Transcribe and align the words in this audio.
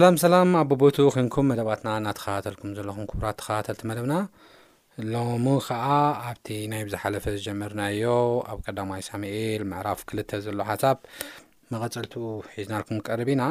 ሰላም 0.00 0.16
ሰላም 0.22 0.48
ኣቦቦቱ 0.60 0.96
ኮንኩም 1.14 1.46
መደባትና 1.50 1.88
እናተኸታተልኩም 2.00 2.74
ዘለኹም 2.78 3.06
ክቡራት 3.10 3.36
ተኸታተልቲ 3.40 3.80
መደብና 3.90 4.14
ሎሚ 5.12 5.46
ከዓ 5.66 5.86
ኣብቲ 6.26 6.48
ናይ 6.72 6.80
ኣብዝሓለፈ 6.84 7.24
ዝጀመርናዮ 7.36 8.04
ኣብ 8.52 8.58
ቀዳማ 8.66 8.90
ሳሙኤል 9.08 9.62
ምዕራፍ 9.70 10.02
ክልተ 10.10 10.30
ዘሎ 10.44 10.58
ሓሳብ 10.70 10.98
መቐፀልትኡ 11.72 12.22
ሒዝናልኩም 12.58 13.00
ቀርብ 13.08 13.30
ኢና 13.34 13.42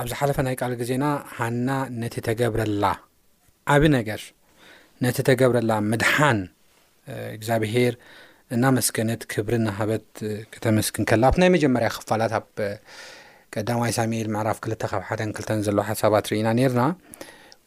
ኣብ 0.00 0.06
ዝሓለፈ 0.12 0.38
ናይ 0.48 0.56
ቃል 0.60 0.74
ግዜና 0.82 1.04
ሓና 1.38 1.68
ነቲ 2.02 2.14
ተገብረላ 2.28 2.84
ዓብ 3.74 3.82
ነገር 3.98 4.22
ነቲ 5.06 5.18
ተገብረላ 5.30 5.72
ምድሓን 5.90 6.40
እግዚኣብሄር 7.36 7.96
እና 8.54 8.64
መስገነት 8.78 9.22
ክብሪ 9.34 9.54
ናሃበት 9.66 10.08
ክተመስግን 10.54 11.06
ከላ 11.12 11.22
ኣብቲ 11.32 11.38
ናይ 11.44 11.52
መጀመርያ 11.58 11.90
ክፋላት 11.98 12.34
ቀዳዋይ 13.60 13.92
ሳምል 13.96 14.28
ምዕራፍ 14.32 14.58
ክልተ 14.64 14.82
ካብ 14.90 15.02
ሓደን 15.08 15.30
ክልተን 15.36 15.60
ዘሎ 15.66 15.78
ሓሳባት 15.88 16.24
ርኢና 16.30 16.48
ነርና 16.58 16.82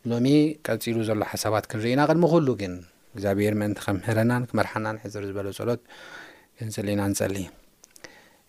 ሎሚ 0.09 0.27
ቀፂሉ 0.65 0.97
ዘሎ 1.07 1.19
ሓሳባት 1.31 1.65
ክንርኢና 1.69 2.01
ቅድሚ 2.09 2.25
ኩሉ 2.33 2.47
ግን 2.59 2.73
እግዚኣብሔር 3.13 3.53
ምእንቲ 3.59 3.79
ከምህረናን 3.85 4.43
ክመርሓናን 4.49 4.97
ሕዝር 5.03 5.23
ዝበለ 5.29 5.47
ፀሎት 5.59 5.81
ክንፅልኢና 6.59 7.01
ንፀሊ 7.13 7.35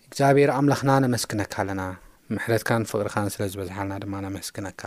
እግዚኣብሔር 0.07 0.51
ኣምላኽና 0.57 0.91
ነመስክነካ 1.05 1.55
ኣለና 1.63 1.81
ምሕረትካን 2.35 2.85
ፍቅርካን 2.91 3.31
ስለዝበዝሓልና 3.37 3.95
ድማ 4.03 4.13
ነመስክነካ 4.27 4.81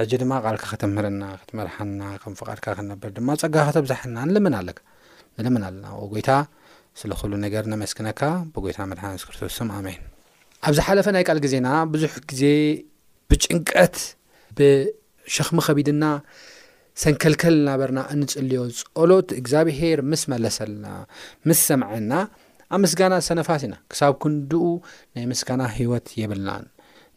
ሕጂ 0.00 0.12
ድማ 0.24 0.32
ቃልካ 0.44 0.62
ከተምህረና 0.74 1.22
ክትመርሓና 1.40 2.02
ከምፍቓድካ 2.24 2.66
ክነብር 2.80 3.10
ድማ 3.20 3.28
ፀጋኸተብዛሓና 3.44 4.16
ንልምን 4.28 4.56
ኣለና 4.60 5.84
ጎይታ 6.12 6.30
ስለኩሉ 7.02 7.32
ነገር 7.48 7.64
ነመስክነካ 7.74 8.22
ብጎይታ 8.52 8.78
መድሓስክርትውስም 8.92 9.70
ኣሜን 9.78 10.00
ኣብዝ 10.66 10.78
ሓለፈ 10.86 11.06
ናይ 11.14 11.24
ቃል 11.30 11.38
ጊዜና 11.44 11.68
ብዙሕ 11.92 12.12
ጊዜ 12.30 12.42
ብጭንቀት 13.30 13.96
ብሸኽሚ 14.58 15.58
ኸቢድናሰንከልከል 15.66 17.56
ናበርና 17.68 18.00
እንጽልዮ 18.14 18.60
ጸሎት 18.80 19.28
እግዚኣብሔር 19.40 20.00
ምስ 20.10 20.22
መለሰልና 20.32 20.86
ምስ 21.50 21.60
ሰምዐና 21.68 22.12
ኣብ 22.74 22.80
ምስጋና 22.84 23.14
ሰነፋሲኢና 23.28 23.74
ክሳብ 23.92 24.12
ክንድኡ 24.22 24.64
ናይ 25.16 25.24
ምስጋና 25.32 25.62
ህይወት 25.76 26.08
የብልናን 26.22 26.66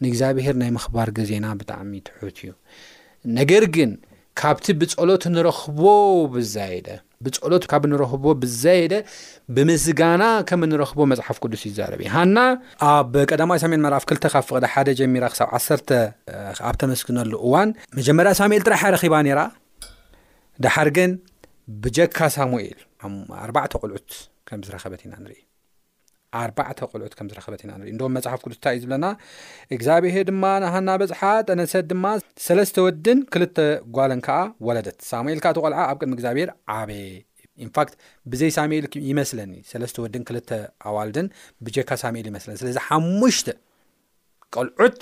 ንእግዚኣብሔር 0.03 0.55
ናይ 0.61 0.69
ምኽባር 0.77 1.09
ጊዜና 1.17 1.47
ብጣዕሚ 1.61 1.91
ትሑት 2.07 2.37
እዩ 2.43 2.51
ነገር 3.39 3.65
ግን 3.77 3.91
ካብቲ 4.41 4.67
ብጸሎት 4.81 5.23
ንረኽቦ 5.35 5.81
ብዛ 6.35 6.55
የ 6.75 6.79
ደ 6.89 6.91
ብጸሎት 7.25 7.63
ካብ 7.71 7.83
ንረክቦ 7.91 8.23
ብዘየደ 8.41 8.93
ብምስጋና 9.55 10.23
ከም 10.49 10.61
ንረክቦ 10.71 10.99
መፅሓፍ 11.11 11.37
ቅዱስ 11.43 11.63
ይዛረብ 11.69 12.01
እ 12.05 12.09
ሃና 12.15 12.37
ኣብ 12.91 13.13
ቀዳማዊ 13.31 13.57
ሳሙኤል 13.63 13.81
መራፍ 13.85 14.03
2ተ 14.13 14.25
ካብ 14.35 14.43
ፍቕዳ 14.49 14.63
ሓደ 14.73 14.87
ጀሚራ 15.01 15.25
ሳብ 15.41 15.49
1ሰተ 15.59 15.89
ኣብ 16.69 16.75
ተመስግነሉ 16.83 17.33
እዋን 17.45 17.69
መጀመርያ 17.99 18.31
ሳሙኤል 18.41 18.63
ጥራ 18.67 18.75
ረኺባ 18.97 19.15
ነይራ 19.27 19.41
ድሓር 20.65 20.89
ግን 20.97 21.11
ብጀካ 21.85 22.17
ሳሙኤል 22.39 22.79
4ባዕተ 23.47 23.73
ቁልዑት 23.83 24.09
ከም 24.49 24.59
ዝረኸበት 24.67 25.01
ኢና 25.05 25.13
ንርኢ 25.23 25.39
4ባዕተ 26.39 26.79
ቆልዑት 26.91 27.13
ከም 27.17 27.27
ዝረኸበት 27.31 27.61
ኢና 27.65 27.71
ንር 27.79 27.87
ዶም 28.01 28.11
መፅሓፍ 28.17 28.39
ኩሉታይ 28.45 28.73
እዩ 28.77 28.81
ዝብለና 28.83 29.07
እግዚኣብሔር 29.75 30.23
ድማ 30.29 30.43
ንሃና 30.63 30.89
በፅሓ 31.01 31.21
ጠነሰድ 31.47 31.85
ድማ 31.91 32.05
ሰለስተ 32.47 32.75
ወድን 32.85 33.19
ክልተ 33.33 33.57
ጓልን 33.97 34.21
ከዓ 34.27 34.37
ወለደት 34.67 34.97
ሳሙኤል 35.11 35.39
ካ 35.45 35.53
ተቆልዓ 35.57 35.79
ኣብ 35.91 35.97
ቅድሚ 36.03 36.13
እግዚኣብሄር 36.17 36.51
ዓበየ 36.75 37.03
ኢንፋክት 37.65 37.93
ብዘይ 38.33 38.51
ሳሙኤል 38.57 38.85
ይመስለኒ 39.09 39.53
ሰለስተ 39.71 39.97
ወድን 40.03 40.23
ክልተ 40.29 40.49
ኣዋልድን 40.91 41.27
ብጀካ 41.65 41.89
ሳሙኤል 42.03 42.27
ይመስለኒ 42.31 42.55
ስለዚ 42.61 42.77
ሓሙሽተ 42.87 43.47
ቆልዑት 44.55 44.99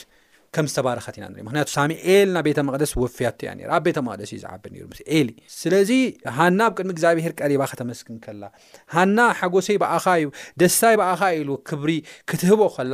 ከም 0.56 0.66
ዝተበረኸት 0.72 1.16
ኢና 1.18 1.26
ንርኢ 1.32 1.44
ምክንያቱ 1.48 1.70
ሳሙኤል 1.76 2.30
ናብ 2.36 2.44
ቤተ 2.48 2.60
መቕደስ 2.68 2.92
ወፊያቲ 3.02 3.40
እያ 3.46 3.50
ነ 3.58 3.62
ኣብ 3.76 3.82
ቤተ 3.88 3.98
መቕደስ 4.06 4.30
እዩ 4.34 4.38
ዝዓቢ 4.44 4.64
ነሩ 4.74 4.84
ምስ 4.92 5.00
ኤሊ 5.18 5.30
ስለዚ 5.60 5.92
ሃና 6.38 6.60
ኣብ 6.68 6.74
ቅድሚ 6.78 6.90
እግዚኣብሔር 6.96 7.34
ቀሪባ 7.42 7.62
ከተመስግን 7.72 8.18
ከላ 8.26 8.44
ሃና 8.96 9.18
ሓጎሰይ 9.40 9.78
በኣኻ 9.84 10.06
እዩ 10.22 10.28
ደስታይ 10.62 10.96
በኣኻ 11.02 11.22
ኢሉ 11.40 11.50
ክብሪ 11.72 11.92
ክትህቦ 12.32 12.62
ኸላ 12.78 12.94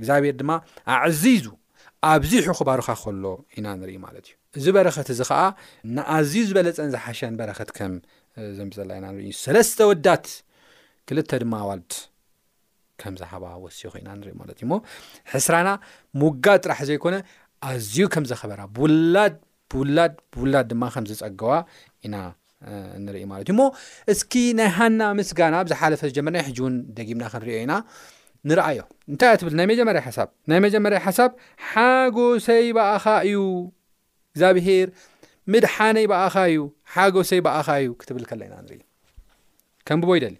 እግዚኣብሔር 0.00 0.36
ድማ 0.42 0.50
ኣዕዚዙ 0.96 1.46
ኣብዚሑ 2.12 2.46
ኩባርኻ 2.58 2.88
ከሎ 3.02 3.24
ኢና 3.58 3.66
ንሪኢ 3.80 3.98
ማለት 4.06 4.28
እዩ 4.30 4.36
እዚ 4.60 4.66
በረኸት 4.76 5.08
እዚ 5.14 5.20
ከዓ 5.30 5.40
ንኣዝዩ 5.96 6.42
ዝበለፀን 6.50 6.88
ዝሓሸን 6.94 7.34
በረኸት 7.40 7.70
ከም 7.78 7.92
ዘንብዘላ 8.60 8.90
ኢና 9.00 9.06
ንርኢ 9.14 9.26
ዩ 9.32 9.36
ሰለስተ 9.44 9.78
ወዳት 9.92 10.26
ክልተ 11.08 11.30
ድማ 11.42 11.54
ኣዋሉት 11.64 11.92
ከምዝሓባ 13.02 13.44
ወሲኹ 13.64 13.92
ኢና 14.00 14.08
ንሪኢ 14.20 14.34
ማለትእዩ 14.40 14.66
ሞ 14.72 14.76
ሕስራና 15.32 15.68
ሙጋ 16.22 16.46
ጥራሕ 16.64 16.80
ዘይኮነ 16.90 17.16
ኣዝዩ 17.70 17.96
ከም 18.14 18.24
ዘኸበራ 18.30 18.60
ብውላድ 18.76 19.34
ብውላድ 19.72 20.14
ብውላድ 20.34 20.66
ድማ 20.70 20.84
ከምዝፀገዋ 20.94 21.52
ኢና 22.06 22.16
ንርኢ 23.04 23.22
ማለት 23.32 23.44
እዩ 23.50 23.54
እሞ 23.54 23.62
እስኪ 24.12 24.32
ናይ 24.58 24.68
ሃና 24.78 25.00
ምስጋና 25.18 25.54
ብዝሓለፈ 25.66 26.02
ጀመና 26.16 26.36
ሕጂ 26.46 26.58
እውን 26.62 26.74
ደጊምና 26.96 27.24
ክንሪዮ 27.34 27.56
ኢና 27.66 27.74
ንርአዮ 28.50 28.80
እንታይ 29.12 29.34
ትብል 29.40 29.54
ናይ 29.60 29.66
መጀመርያ 29.72 30.00
ሓሳ 30.08 30.18
ናይ 30.50 30.60
መጀመርያ 30.66 30.98
ሓሳብ 31.06 31.30
ሓጎሰይ 31.70 32.64
በኣኻ 32.78 33.04
እዩ 33.28 33.38
እግዚኣብሄር 34.34 34.88
ምድሓነይ 35.54 36.06
በኣኻ 36.12 36.34
እዩ 36.52 36.60
ሓጎሰይ 36.96 37.42
በኣኻ 37.48 37.68
እዩ 37.82 37.90
ክትብል 38.02 38.24
ከሎ 38.30 38.40
ኢና 38.48 38.54
ንርኢ 38.66 38.80
ከም 39.88 40.00
ብቦይ 40.04 40.20
ደል 40.24 40.36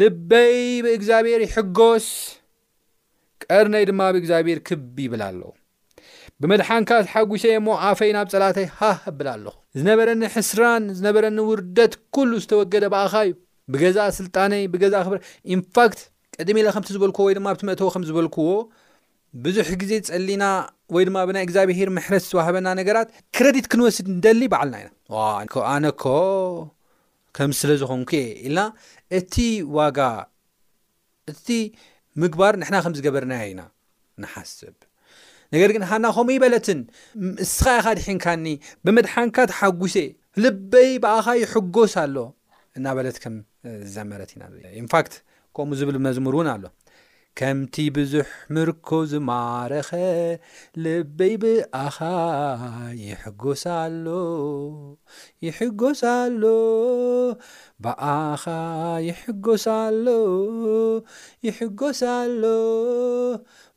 ልበይ 0.00 0.56
ብእግዚኣብሔር 0.84 1.40
ይሕጎስ 1.46 2.06
ቀር 3.44 3.66
ነይ 3.74 3.84
ድማ 3.90 4.00
ብእግዚኣብሄር 4.14 4.58
ክቢ 4.68 4.96
ይብል 5.06 5.22
ኣለዉ 5.28 5.44
ብመድሓንካ 6.42 6.90
ሓጒሰይ 7.12 7.52
እሞ 7.60 7.66
ኣፈይ 7.88 8.10
ናብ 8.16 8.26
ፀላተይ 8.34 8.66
ሃ 8.78 8.90
ኣብል 9.10 9.28
ኣለኹ 9.34 9.54
ዝነበረኒ 9.78 10.20
ሕስራን 10.34 10.84
ዝነበረኒ 10.98 11.38
ውርደት 11.50 11.94
ኩሉ 12.16 12.30
ዝተወገደ 12.44 12.84
በኣኻ 12.94 13.14
እዩ 13.28 13.32
ብገዛ 13.72 13.98
ስልጣነይ 14.18 14.62
ብገዛ 14.74 14.94
ክብረ 15.06 15.18
ኢንፋክት 15.56 16.00
ቀድሚ 16.38 16.56
ኢላ 16.62 16.68
ከምቲ 16.76 16.88
ዝበልክዎ 16.96 17.22
ወይ 17.28 17.34
ድማ 17.38 17.46
ኣብቲ 17.52 17.62
መእተዎ 17.70 17.88
ከምዝበልክዎ 17.94 18.48
ብዙሕ 19.44 19.68
ግዜ 19.82 19.92
ጸሊና 20.08 20.44
ወይ 20.94 21.04
ድማ 21.08 21.18
ብናይ 21.28 21.42
እግዚኣብሄር 21.46 21.88
ምሕረስ 21.96 22.24
ዝዋህበና 22.32 22.68
ነገራት 22.80 23.08
ክረዲት 23.36 23.66
ክንወስድ 23.72 24.06
ንደሊ 24.16 24.42
በዓልና 24.52 24.74
ኢና 24.78 25.64
ኣነኮ 25.74 26.04
ከም 27.38 27.50
ስለ 27.58 27.70
ዝኾንኩ 27.80 28.10
እየ 28.20 28.28
ኢልና 28.46 28.60
እቲ 29.18 29.34
ዋጋ 29.76 29.98
እቲ 31.32 31.46
ምግባር 32.22 32.54
ንሕና 32.60 32.76
ከም 32.84 32.94
ዝገበርናዮ 32.98 33.44
ኢና 33.50 33.62
ንሓስብ 34.22 34.76
ነገር 35.54 35.70
ግን 35.74 35.82
ሓና 35.90 36.04
ኸምኡ 36.16 36.32
ይ 36.34 36.38
በለትን 36.44 36.80
እስኻይ 37.44 37.78
ኻ 37.84 37.94
ድሒንካኒ 37.98 38.46
ብምድሓንካ 38.84 39.36
ተሓጒሴ 39.50 39.96
ልበይ 40.44 40.90
በኣኻ 41.04 41.26
ይሕጎስ 41.42 41.94
ኣሎ 42.02 42.16
እና 42.80 42.86
በለት 42.98 43.18
ከም 43.24 43.36
ዘመረት 43.94 44.32
ኢና 44.36 44.42
ኢንፋክት 44.82 45.14
ከምኡ 45.58 45.72
ዝብል 45.82 45.96
መዝሙር 46.06 46.34
እውን 46.38 46.48
ኣሎ 46.56 46.64
ከምቲ 47.38 47.74
ብዙሕ 47.96 48.28
ምርኮ 48.54 48.88
ዝማረኸ 49.10 49.90
ልበይ 50.82 51.34
ብኣኸ 51.42 51.98
ይሕጐሳሎ 53.02 54.06
ይሕጐሳሎ 55.46 56.42
በኣኻ 57.86 58.42
ይሕጐሳሎ 59.08 60.06
ይሕጐሳሎ 61.46 62.42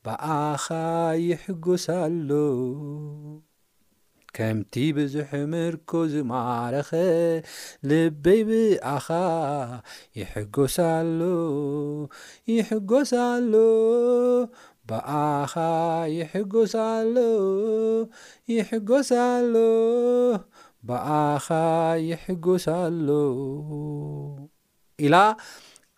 በኣኻ 0.08 0.66
ይሕጐሳሎ 1.30 2.30
ከምቲ 4.38 4.74
ብዙሕ 4.98 5.30
ምርኮ 5.52 5.92
ዝማረኸ 6.12 6.90
ልቤይ 7.90 8.42
ብኣኻ 8.50 9.08
ይሕጎሳሎ 10.20 11.20
ይሕጎሳሎ 12.54 13.54
በኣኻ 14.90 15.54
ይሕጎሳሎ 16.18 17.16
ይሕጎሳሎ 18.56 19.54
በኣኻ 20.90 21.48
ይሕጎሳሎ 22.10 23.08
ኢላ 25.08 25.16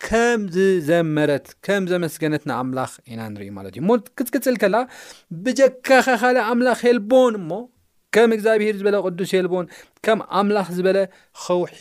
ከምዝ 0.07 0.55
ዘመረት 0.87 1.45
ከም 1.67 1.83
ዘመስገነትንኣምላኽ 1.93 2.91
ኢና 3.11 3.21
ንርኢ 3.35 3.47
ማለት 3.59 3.73
እዩ 3.77 3.83
ሞ 3.89 3.99
ክትግጽል 4.17 4.55
ከላ 4.63 4.75
ብጀካ 5.45 5.87
ኻ 6.07 6.17
ኻል 6.23 6.37
ኣምላኽ 6.49 6.79
ሄልቦን 6.87 7.35
ሞ 7.51 7.61
ከም 8.15 8.31
እግዚኣብሔር 8.35 8.75
ዝበለ 8.79 8.95
ቅዱስ 9.05 9.29
የልቦን 9.35 9.65
ከም 10.05 10.19
ኣምላኽ 10.39 10.67
ዝበለ 10.77 10.97
ኸውሒ 11.43 11.79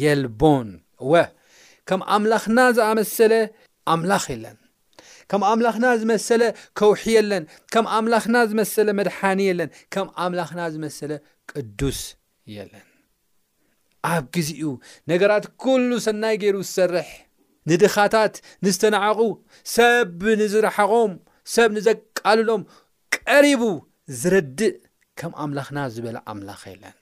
የልቦን 0.00 0.68
ወ 1.10 1.22
ከም 1.90 2.00
ኣምላኽና 2.16 2.58
ዝኣመሰለ 2.76 3.32
ኣምላኽ 3.94 4.24
የለን 4.34 4.58
ከም 5.30 5.42
ኣምላኽና 5.50 5.86
ዝመሰለ 6.00 6.42
ከውሒ 6.78 7.02
የለን 7.16 7.44
ከም 7.72 7.84
ኣምላኽና 7.96 8.36
ዝመሰለ 8.50 8.88
መድሓኒ 9.00 9.40
የለን 9.48 9.70
ከም 9.94 10.06
ኣምላኽና 10.24 10.60
ዝመሰለ 10.74 11.12
ቅዱስ 11.52 12.00
የለን 12.56 12.86
ኣብ 14.12 14.24
ግዚኡ 14.34 14.70
ነገራት 15.10 15.44
ኵሉ 15.64 15.90
ሰናይ 16.06 16.36
ገይሩ 16.42 16.56
ዝሰርሕ 16.68 17.10
ንድኻታት 17.70 18.34
ንዝተነዓቑ 18.66 19.20
ሰብ 19.76 20.22
ንዝረሓቖም 20.40 21.12
ሰብ 21.54 21.68
ንዘቃልሎም 21.78 22.62
ቀሪቡ 23.18 23.64
ዝርድእ 24.22 24.72
ከም 25.18 25.32
ኣምላኽና 25.44 25.78
ዝበለ 25.94 26.16
ኣምላኽ 26.32 26.62
የለን 26.72 26.94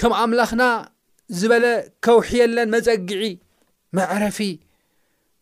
ከም 0.00 0.12
ኣምላኽና 0.22 0.62
ዝበለ 1.40 1.64
ከውሒ 2.04 2.28
የለን 2.40 2.68
መጸጊዒ 2.74 3.22
መዕረፊ 3.98 4.38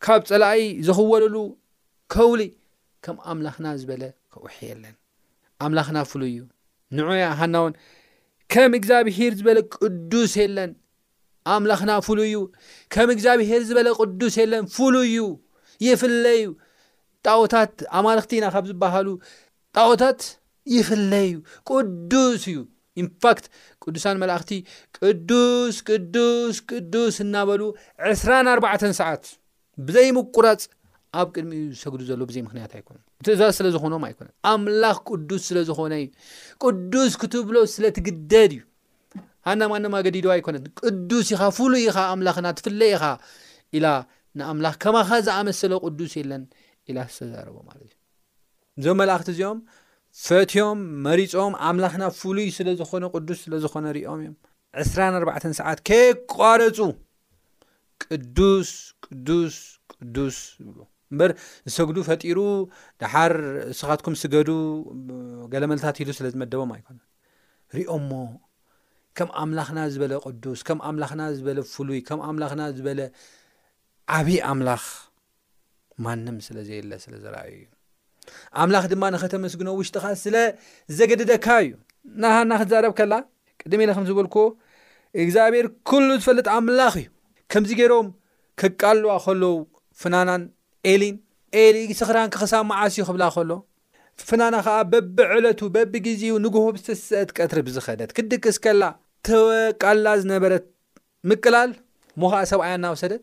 ካብ 0.04 0.20
ጸላኢ 0.30 0.60
ዘኽወለሉ 0.86 1.36
ከውሉይ 2.12 2.50
ከም 3.04 3.16
ኣምላኽና 3.32 3.66
ዝበለ 3.80 4.02
ከውሒ 4.32 4.54
የለን 4.70 4.94
ኣምላኽና 5.64 5.98
ፍሉይ 6.10 6.32
እዩ 6.36 6.42
ንዑያ 6.96 7.24
ሃና 7.40 7.56
ውን 7.64 7.74
ከም 8.52 8.72
እግዚኣብሔር 8.78 9.32
ዝበለ 9.38 9.58
ቅዱስ 9.76 10.32
የለን 10.42 10.72
ኣምላኽና 11.54 11.92
ፍሉይ 12.06 12.28
እዩ 12.30 12.38
ከም 12.94 13.08
እግዚኣብሔር 13.14 13.62
ዝበለ 13.68 13.88
ቅዱስ 14.00 14.34
የለን 14.42 14.64
ፍሉይ 14.76 15.06
እዩ 15.12 15.22
ይፍለዩ 15.86 16.44
ጣዎታት 17.26 17.74
ኣማልኽቲ 17.98 18.32
ኢና 18.38 18.46
ካብ 18.54 18.64
ዝበሃሉ 18.70 19.08
ጣዎታት 19.76 20.20
ይኽለ 20.74 21.12
ዩ 21.30 21.36
ቅዱስ 21.70 22.42
እዩ 22.50 22.60
ኢንፋክት 23.02 23.44
ቅዱሳን 23.84 24.16
መላእኽቲ 24.22 24.52
ቅዱስ 24.98 25.76
ቅዱስ 25.88 26.56
ቅዱስ 26.70 27.16
እናበሉ 27.24 27.62
24 28.10 28.90
ሰዓት 29.00 29.22
ብዘይ 29.86 30.08
ምቁረፅ 30.16 30.62
ኣብ 31.20 31.26
ቅድሚ 31.34 31.52
እዩ 31.60 31.64
ዝሰግዱ 31.78 32.00
ዘሎ 32.10 32.20
ብዘይ 32.28 32.42
ምክንያት 32.46 32.72
ኣይኮኑ 32.76 32.96
ትእዛዝ 33.26 33.52
ስለ 33.58 33.66
ዝኾኖም 33.74 34.04
ኣይኮነን 34.08 34.34
ኣምላኽ 34.52 34.98
ቅዱስ 35.08 35.42
ስለ 35.48 35.58
ዝኾነ 35.68 35.92
እዩ 36.02 36.06
ቅዱስ 36.64 37.12
ክትብሎ 37.22 37.56
ስለ 37.74 37.84
ትግደድ 37.96 38.52
እዩ 38.56 38.62
ሃናማነማ 39.48 39.94
ገዲድዋ 40.06 40.30
ኣይኮነት 40.36 40.64
ቅዱስ 40.80 41.26
ኢኻ 41.34 41.42
ፍሉይ 41.56 41.82
ኢኻ 41.90 41.96
ኣምላኽና 42.12 42.46
ትፍለይ 42.58 42.92
ኢኻ 42.96 43.04
ኢላ 43.78 43.86
ንኣምላኽ 44.40 44.74
ከማኻ 44.82 45.10
ዝኣመሰለ 45.26 45.72
ቅዱስ 45.86 46.12
የለን 46.20 46.42
ኢላ 46.90 46.98
ዝተዛረቦ 47.14 47.56
ማለት 47.70 47.84
እዩ 47.88 47.94
እዞም 48.80 48.96
መላእኽቲ 49.00 49.28
እዚኦም 49.34 49.58
ፈትዮም 50.26 50.78
መሪፆም 51.04 51.52
ኣምላኽና 51.68 52.04
ፍሉይ 52.20 52.48
ስለ 52.56 52.68
ዝኾነ 52.80 53.04
ቅዱስ 53.16 53.38
ስለ 53.44 53.54
ዝኾነ 53.64 53.84
ርዮም 53.96 54.18
እዮም 54.24 54.36
2ራ4 54.90 55.56
ሰዓት 55.60 55.78
ከየ 55.88 56.06
ቋረጹ 56.34 56.78
ቅዱስ 58.04 58.68
ቅዱስ 59.06 59.56
ቅዱስ 59.92 60.36
ይብሉ 60.62 60.78
እምበር 61.12 61.30
ዝሰግዱ 61.68 61.96
ፈጢሩ 62.08 62.38
ድሓር 63.00 63.34
ንስኻትኩም 63.72 64.14
ስገዱ 64.22 64.50
ገለ 65.52 65.64
መልታት 65.72 65.96
ኢሉ 66.04 66.08
ስለ 66.18 66.26
ዝመደቦም 66.34 66.70
ኣይኮነን 66.76 67.06
ርኦምሞ 67.78 68.12
ከም 69.18 69.28
ኣምላኽና 69.42 69.78
ዝበለ 69.94 70.12
ቅዱስ 70.28 70.60
ከም 70.68 70.78
ኣምላኽና 70.88 71.22
ዝበለ 71.38 71.58
ፍሉይ 71.74 72.00
ከም 72.08 72.20
ኣምላኽና 72.28 72.62
ዝበለ 72.78 73.00
ዓብዪ 74.18 74.38
ኣምላኽ 74.52 74.84
ማንም 76.06 76.36
ስለ 76.46 76.56
ዘየለ 76.68 76.92
ስለ 77.04 77.12
ዝረአዩ 77.22 77.52
እዩ 77.62 77.66
ኣምላኽ 78.62 78.84
ድማ 78.92 79.04
ንኸተመስግኖ 79.14 79.68
ውሽጢኻ 79.78 80.04
ስለ 80.24 80.36
ዘገድደካ 80.98 81.46
እዩ 81.64 81.70
ናሃና 82.22 82.52
ክዛረብ 82.62 82.92
ከላ 82.98 83.12
ቅደም 83.62 83.82
ኢለ 83.84 83.90
ከም 83.96 84.06
ዝበልኩዎ 84.08 84.46
እግዚኣብሔር 85.22 85.66
ኵሉ 85.90 86.08
ዝፈልጥ 86.20 86.46
ኣምላኽ 86.56 86.94
እዩ 87.00 87.08
ከምዚ 87.52 87.70
ገይሮም 87.80 88.08
ክቃልዋ 88.60 89.10
ኸለዉ 89.26 89.52
ፍናናን 90.02 90.42
ኤሊን 90.92 91.16
ኤሊ 91.62 91.76
ስኽራሃን 92.00 92.30
ክኽሳብ 92.34 92.64
መዓስ 92.70 92.92
እዩ 92.96 93.02
ክብላ 93.08 93.24
ኸሎ 93.36 93.50
ፍናና 94.28 94.54
ኸዓ 94.66 94.78
በብዕለቱ 94.92 95.60
በብግዜኡ 95.74 96.32
ንግሆብ 96.44 96.74
ዝተስአት 96.80 97.30
ቀትሪ 97.36 97.58
ብዝኸደት 97.66 98.10
ክድቅስ 98.18 98.56
ከላ 98.64 98.82
ተቃልላ 99.28 100.08
ዝነበረት 100.22 100.64
ምቅላል 101.30 101.70
ሞኸዓ 102.22 102.40
ሰብኣያ 102.52 102.74
ናው 102.84 102.94
ሰደት 103.02 103.22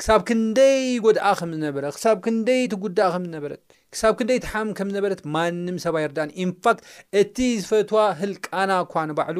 ክሳብ 0.00 0.20
ክንደይ 0.28 0.76
ጎድኣ 1.04 1.26
ከም 1.38 1.50
ዝነበረ 1.56 1.84
ክሳብ 1.96 2.16
ክንደይ 2.24 2.60
ትጉዳእ 2.72 3.10
ከም 3.14 3.24
ዝነበረት 3.28 3.62
ክሳብ 3.94 4.12
ክንደይ 4.18 4.38
ትሓም 4.44 4.68
ከም 4.78 4.88
ዝነበረት 4.92 5.20
ማንም 5.34 5.76
ሰባ 5.84 5.94
ይርዳእ 6.04 6.30
ኢንፋክት 6.44 6.80
እቲ 7.20 7.36
ዝፈትዋ 7.62 7.98
ህልቃና 8.20 8.70
እኳ 8.84 8.94
ንባዕሉ 9.10 9.38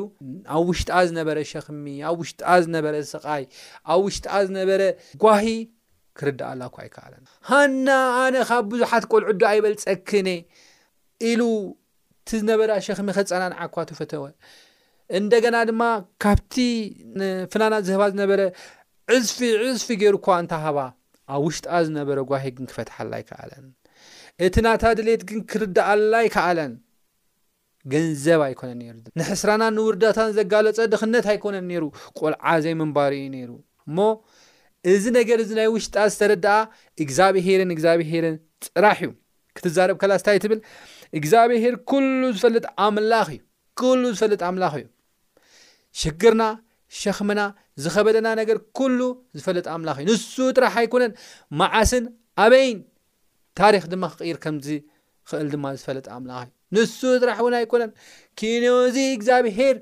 ኣብ 0.57 0.65
ውሽጣኣ 0.71 0.99
ዝነበረ 1.11 1.39
ሸኽሚ 1.53 1.85
ኣብ 2.11 2.17
ውሽጣኣ 2.23 2.55
ዝነበረ 2.67 2.97
ስቃይ 3.13 3.45
ኣብ 3.95 4.01
ውሽጣኣ 4.09 4.37
ዝነበረ 4.49 4.83
ጓሂ 5.25 5.49
ክርዳኣላ 6.21 6.61
እኳ 6.71 6.77
ኣይከኣለና 6.85 7.25
ሃና 7.51 7.89
ኣነ 8.25 8.37
ካብ 8.51 8.65
ብዙሓት 8.73 9.05
ቆልዑ 9.13 9.29
ዶ 9.43 9.47
ኣይበል 9.53 9.77
ፀክን 9.85 10.29
ኢሉ 11.31 11.41
እቲ 12.23 12.31
ዝነበራ 12.43 12.73
ሸኽሚ 12.87 13.09
ከፀናንዓኳ 13.19 13.75
ተፈተወ 13.91 14.25
እንደገና 15.19 15.57
ድማ 15.69 15.83
ካብቲ 16.25 16.55
ፍናና 17.53 17.75
ዝህባ 17.89 18.03
ዝነበረ 18.13 18.41
ዕዝፊ 19.15 19.39
ዕዝፊ 19.69 19.89
ገይሩእኳ 20.03 20.27
እንታሃባ 20.43 20.79
ኣብ 21.35 21.41
ውሽጣ 21.47 21.65
ዝነበረ 21.87 22.19
ጓሂ 22.31 22.45
ግን 22.57 22.67
ክፈትሓላ 22.71 23.13
ይከኣለን 23.21 23.65
እቲ 24.47 24.55
ናታ 24.67 24.85
ድሌት 24.99 25.23
ግን 25.29 25.41
ክርዳአላ 25.51 26.15
ይከኣለን 26.27 26.73
ገንዘብ 27.93 28.41
ኣይኮነን 28.47 28.79
ነሩ 28.87 28.97
ንሕስራና 29.21 29.63
ንውርዳታን 29.77 30.31
ዘጋለፀ 30.39 30.79
ድኽነት 30.93 31.27
ኣይኮነን 31.33 31.67
ነይሩ 31.71 31.85
ቆልዓ 32.19 32.55
ዘይ 32.65 32.75
ምንባር 32.81 33.13
እዩ 33.19 33.27
ነይሩ 33.35 33.51
እሞ 33.89 33.99
እዚ 34.93 35.05
ነገር 35.19 35.39
እዚ 35.45 35.51
ናይ 35.61 35.69
ውሽጣ 35.77 35.97
ዝተረድኣ 36.15 36.55
እግዚኣብሄርን 37.05 37.71
እግዚኣብሄርን 37.77 38.37
ፅራሕ 38.67 39.01
እዩ 39.07 39.11
ክትዛረብ 39.57 39.97
ከላስታይ 40.03 40.39
ትብል 40.45 40.61
እግዚኣብሄር 41.19 41.75
ኩሉ 41.93 42.21
ዝፈልጥ 42.39 42.67
ኣምላኽ 42.87 43.29
እዩ 43.37 43.41
ሉ 44.03 44.13
ዝፈልጥ 44.19 44.43
ኣምላኽ 44.51 44.75
እዩ 44.83 44.87
ሽግርና 46.03 46.43
ሸክምና 47.01 47.41
ዝኸበደና 47.83 48.29
ነገር 48.41 48.57
ኩሉ 48.79 49.01
ዝፈልጥ 49.39 49.67
ኣምላኽ 49.75 49.97
እዩ 50.03 50.09
ንሱ 50.15 50.35
ጥራሓ 50.57 50.75
ኣይኮነን 50.83 51.13
ማዓስን 51.61 52.05
ኣበይን 52.45 52.79
ታሪክ 53.61 53.85
ድማ 53.93 54.05
ክቅይር 54.13 54.39
ከምዝክእል 54.45 55.49
ድማ 55.55 55.65
ዝፈልጥ 55.81 56.07
ኣምላኽ 56.17 56.47
እዩ 56.49 56.55
ንሱ 56.83 57.01
ጥራሕ 57.23 57.39
እውና 57.45 57.55
ኣይኮነን 57.63 57.93
ኪኖእዚ 58.41 58.97
እግዚኣብሄር 59.17 59.77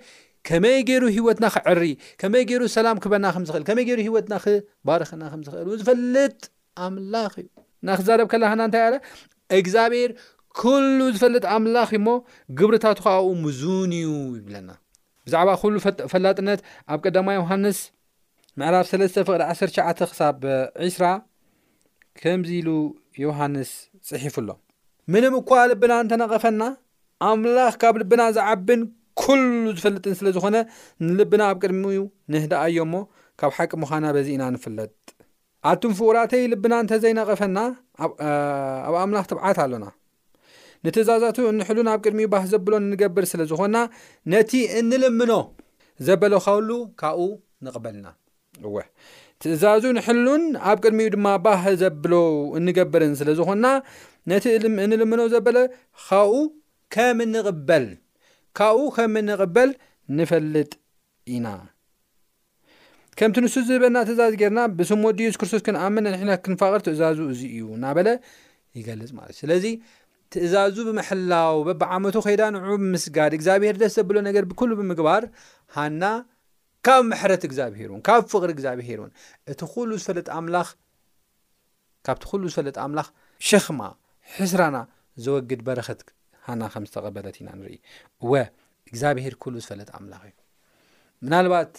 ከመይ 0.49 0.79
ገይሩ 0.89 1.03
ሂወትና 1.17 1.47
ክዕሪ 1.55 1.83
ከመይ 2.23 2.45
ገይሩ 2.51 2.63
ሰላም 2.77 3.01
ክበና 3.05 3.25
ከምዝኽእል 3.35 3.65
ከመይ 3.71 3.85
ገይሩ 3.89 4.01
ሂወትና 4.09 4.35
ክባርክና 4.45 5.23
ከምዝኽእል 5.33 5.69
ውዝፈልጥ 5.73 6.37
ኣምላኽ 6.87 7.35
እዩ 7.43 7.49
ናክዛርብ 7.89 8.29
ከላክና 8.35 8.63
እንታይ 8.69 8.85
ኣለ 8.89 8.95
እግዚኣብሔር 9.59 10.11
ኩሉ 10.61 10.99
ዝፈልጥ 11.17 11.45
ኣምላኽ 11.57 11.91
እዩሞ 11.97 12.09
ግብርታቱ 12.61 12.99
ካብኡ 13.07 13.27
ምዙን 13.45 13.93
እዩ 14.01 14.11
ይብለና 14.39 14.71
ብዛዕባ 15.31 15.51
ሁሉ 15.63 15.75
ፈላጥነት 16.13 16.61
ኣብ 16.93 16.99
ቀዳማ 17.05 17.29
ዮሃንስ 17.41 17.79
ምዕራፍ 18.61 18.87
3ስ 18.93 19.15
ፍቕዲ 19.29 19.43
1ሸተ 19.49 20.05
ክሳብ20ራ 20.13 21.05
ከምዚ 22.21 22.51
ኢሉ 22.61 22.69
ዮሃንስ 23.25 23.71
ጽሒፉ 24.09 24.35
ኣሎ 24.43 24.51
ምንም 25.13 25.35
እኳ 25.41 25.51
ልብና 25.71 25.93
እንተነቐፈና 26.05 26.63
ኣምላኽ 27.29 27.75
ካብ 27.83 27.95
ልብና 28.03 28.23
ዝዓብን 28.37 28.83
ኵሉ 29.25 29.63
ዝፈልጥን 29.79 30.15
ስለ 30.19 30.29
ዝኾነ 30.37 30.57
ንልብና 31.07 31.43
ኣብ 31.51 31.59
ቅድሚ 31.63 31.85
እዩ 31.95 32.03
ንህዳኣዮእሞ 32.35 32.95
ካብ 33.41 33.53
ሓቂ 33.57 33.71
ምዃና 33.85 34.05
በዚኢና 34.17 34.45
ንፍለጥ 34.57 34.93
ኣቱም 35.71 35.95
ፍቑራተይ 35.99 36.45
ልብና 36.53 36.73
እንተዘይነቐፈና 36.85 37.59
ኣብ 38.05 38.93
ኣምላኽ 39.05 39.27
ትብዓት 39.33 39.59
ኣሎና 39.65 39.85
ንትእዛዛቱ 40.87 41.39
ንሕሉን 41.59 41.89
ኣብ 41.93 42.01
ቅድሚኡ 42.07 42.27
ባህ 42.35 42.45
ዘብሎ 42.53 42.73
እንገብር 42.83 43.25
ስለ 43.33 43.43
ዝኾንና 43.51 43.79
ነቲ 44.33 44.53
እንልምኖ 44.81 45.33
ዘበለ 46.07 46.35
ካሉ 46.45 46.69
ካብኡ 47.01 47.27
ንቕበልና 47.65 48.07
እወ 48.67 48.77
ትእዛዙ 49.43 49.83
ንሕሉን 49.99 50.43
ኣብ 50.71 50.79
ቅድሚኡ 50.85 51.09
ድማ 51.15 51.27
ባህ 51.47 51.65
ዘብሎ 51.83 52.13
እንገብርን 52.61 53.13
ስለ 53.21 53.29
ዝኾንና 53.41 53.67
ነቲ 54.33 54.45
እንልምኖ 54.87 55.21
ዘበለ 55.35 55.59
ካብኡ 56.07 56.35
ከምቕበል 56.97 57.87
ካብኡ 58.59 58.87
ከም 58.97 59.15
ንቕበል 59.29 59.71
ንፈልጥ 60.19 60.71
ኢና 61.35 61.47
ከምቲ 63.19 63.37
ንሱ 63.45 63.55
ዝበና 63.69 63.97
ትእዛዝ 64.09 64.33
ጌርና 64.41 64.61
ብስምወዲ 64.77 65.19
የሱ 65.27 65.37
ክርስቶስ 65.41 65.63
ክንኣመ 65.67 65.95
ን 66.05 66.31
ክንፋቅር 66.45 66.81
ትእዛዙ 66.87 67.19
እዚ 67.33 67.41
እዩ 67.57 67.65
ናበለ 67.83 68.09
ይገልፅ 68.79 69.11
ማለት 69.19 69.35
እ 69.37 69.39
ስለዚ 69.41 69.65
ትእዛዙ 70.35 70.77
ብምሕላው 70.89 71.57
በብዓመቱ 71.67 72.17
ኸይዳ 72.27 72.43
ንዑ 72.55 72.67
ብምስጋድ 72.83 73.33
እግዚኣብሄር 73.37 73.77
ደስ 73.83 73.95
ዘብሎ 73.99 74.17
ነገር 74.29 74.45
ብኩሉ 74.51 74.71
ብምግባር 74.81 75.23
ሃና 75.77 76.03
ካብ 76.87 77.03
መሕረት 77.13 77.43
እግዚኣብሄር 77.49 77.89
እውን 77.91 78.03
ካብ 78.09 78.23
ፍቕሪ 78.33 78.51
እግዚኣብሄር 78.57 78.99
እውን 79.03 79.13
እቲ 79.53 79.61
ሉ 79.89 79.93
ዝፈለጥ 80.03 80.27
ኣምላ 80.37 80.57
ካብቲ 82.09 82.25
ኩሉ 82.33 82.43
ዝፈለጥ 82.53 82.77
ኣምላኽ 82.85 83.09
ሽኽማ 83.49 83.81
ሕስራና 84.37 84.77
ዘወግድ 85.25 85.61
በረኸት 85.67 86.01
ሃና 86.47 86.63
ከም 86.75 86.85
ዝተቐበለት 86.91 87.37
ኢና 87.41 87.49
ንርኢ 87.59 87.75
እወ 88.25 88.33
እግዚኣብሄር 88.91 89.35
ኩሉ 89.43 89.55
ዝፈለጥ 89.65 89.89
ኣምላኽ 89.99 90.23
እዩናባት 90.31 91.73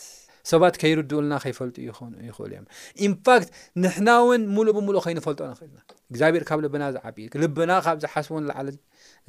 ሰባት 0.50 0.76
ከይርድኡልና 0.82 1.34
ከይፈልጡ 1.44 1.76
ኑ 1.82 2.14
ይኽእሉ 2.30 2.50
እዮም 2.54 2.66
ኢንፋክት 3.08 3.50
ንሕና 3.84 4.08
እውን 4.24 4.42
ሙሉእ 4.56 4.74
ብምሉእ 4.78 5.04
ኸይንፈልጦ 5.06 5.40
ንኽእልና 5.52 5.80
እግዚኣብሄር 6.12 6.44
ካብ 6.50 6.60
ልብና 6.66 6.86
ዝዓቢል 6.96 7.30
ልብና 7.44 7.72
ካብ 7.86 7.98
ዝሓስቡ 8.04 8.32
ንላዓለ 8.46 8.68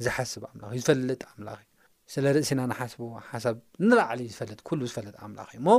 ዝሓስቡ 0.05 0.41
ኣምኽእዩ 0.51 0.81
ዝፈልጥ 0.85 1.21
ኣምላኽ 1.35 1.59
እዩ 1.63 1.71
ስለ 2.13 2.25
ርእሲና 2.37 2.61
ንሓስቦ 2.71 2.99
ሓሳብ 3.31 3.55
ንላዕሊ 3.89 4.19
ዩ 4.27 4.31
ዝፈጥ 4.37 4.59
ሉ 4.79 4.81
ዝፈልጥ 4.91 5.15
ኣምላኽ 5.27 5.49
እዩ 5.55 5.61
ሞ 5.67 5.77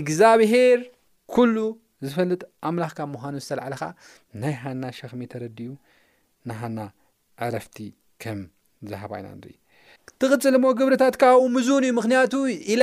እግዚኣብሔር 0.00 0.80
ኩሉ 1.34 1.56
ዝፈልጥ 2.08 2.42
ኣምላኽካ 2.68 3.00
ምዃኑ 3.14 3.34
ዝተላዓለ 3.44 3.74
ከዓ 3.80 3.90
ናይ 4.42 4.54
ሃና 4.60 4.82
ሸክሚ 4.98 5.20
ተረድኡ 5.32 5.70
ንሃና 6.50 6.78
ዕረፍቲ 7.46 7.76
ከም 8.22 8.38
ዝሃባ 8.90 9.12
ኢና 9.20 9.28
ንርኢ 9.40 9.56
ትቕፅል 10.22 10.54
እሞ 10.58 10.64
ግብርታት 10.78 11.14
ካብኡ 11.22 11.42
ምዝውን 11.56 11.84
እዩ 11.86 11.92
ምክንያቱ 11.98 12.32
ኢላ 12.72 12.82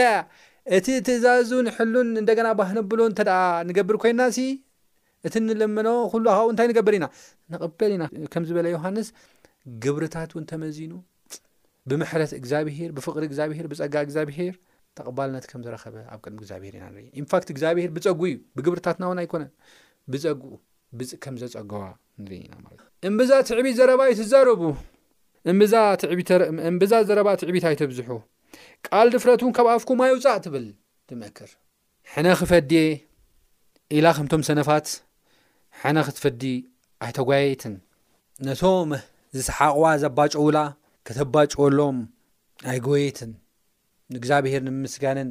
እቲ 0.76 0.88
ትእዛዙ 1.08 1.50
ንሕሉን 1.66 2.08
እንደገና 2.22 2.48
ባህነኣብሎ 2.60 3.00
እተደኣ 3.12 3.38
ንገብር 3.68 3.96
ኮይና 4.04 4.22
ሲ 4.36 4.40
እቲ 5.28 5.34
እንለመኖ 5.42 5.90
ኩሉ 6.12 6.26
ኣኸኡ 6.34 6.48
እንታይ 6.54 6.68
ንገብር 6.72 6.94
ኢና 6.98 7.06
ንቕበል 7.54 7.92
ኢና 7.96 8.04
ከም 8.34 8.44
ዝበለ 8.50 8.68
ዮሃንስ 8.76 9.08
ግብርታት 9.84 10.32
እውን 10.36 10.46
ተመዚኑ 10.52 10.92
ብምሕረት 11.92 12.32
እግዚኣብሄር 12.40 12.90
ብፍቕሪ 12.98 13.24
እግዚኣብሄር 13.30 13.66
ብጸጋ 13.72 13.96
እግዚኣብሄር 14.08 14.54
ተቕባልነት 15.00 15.46
ከም 15.52 15.62
ዘረኸበ 15.66 15.96
ኣብ 16.14 16.20
ቅድሚ 16.26 16.40
እግዚኣብሄር 16.44 16.74
ኢና 16.78 16.86
ንር 16.96 17.02
ኢንፋክት 17.22 17.50
እግዚኣብሔር 17.56 17.90
ብፀጉ 17.98 18.08
እዩ 18.30 18.34
ብግብርታትናእውን 18.58 19.20
ኣይኮነ 19.24 19.44
ብፀጉ 20.14 20.26
ብፅእ 21.00 21.20
ከም 21.24 21.36
ዘፀጉዋ 21.42 21.84
ንርኢኢናማለእ 22.24 22.86
እምብዛ 23.10 23.32
ትዕቢት 23.50 23.76
ዘረባ 23.82 24.02
እዩ 24.10 24.16
ትዛረቡ 24.26 24.62
እምብዛ 26.70 26.94
ዘረባ 27.12 27.28
ትዕቢታይ 27.44 27.76
ትብዝሑ 27.82 28.10
ቃል 28.88 29.08
ድፍረት 29.14 29.42
እውን 29.44 29.54
ካብ 29.58 29.68
ኣፍኩምኣይውፃእ 29.76 30.40
ትብል 30.46 30.66
ትመክር 31.08 31.50
ሕነ 32.14 32.28
ክፈድየ 32.40 32.84
ኢላ 33.98 34.06
ከምቶም 34.18 34.42
ሰነፋት 34.50 34.88
ሕነ 35.82 35.98
ክትፈዲ 36.08 36.44
ኣይተጓየትን 37.06 37.76
ነቶም 38.48 38.90
ዝሰሓቕዋ 39.36 39.86
ዘባጮውላ 40.04 40.58
ክተባጭወሎም 41.08 41.98
ኣይ 42.72 42.78
ጐየትን 42.88 43.32
ንእግዚኣብሔር 44.14 44.62
ንምምስጋንን 44.68 45.30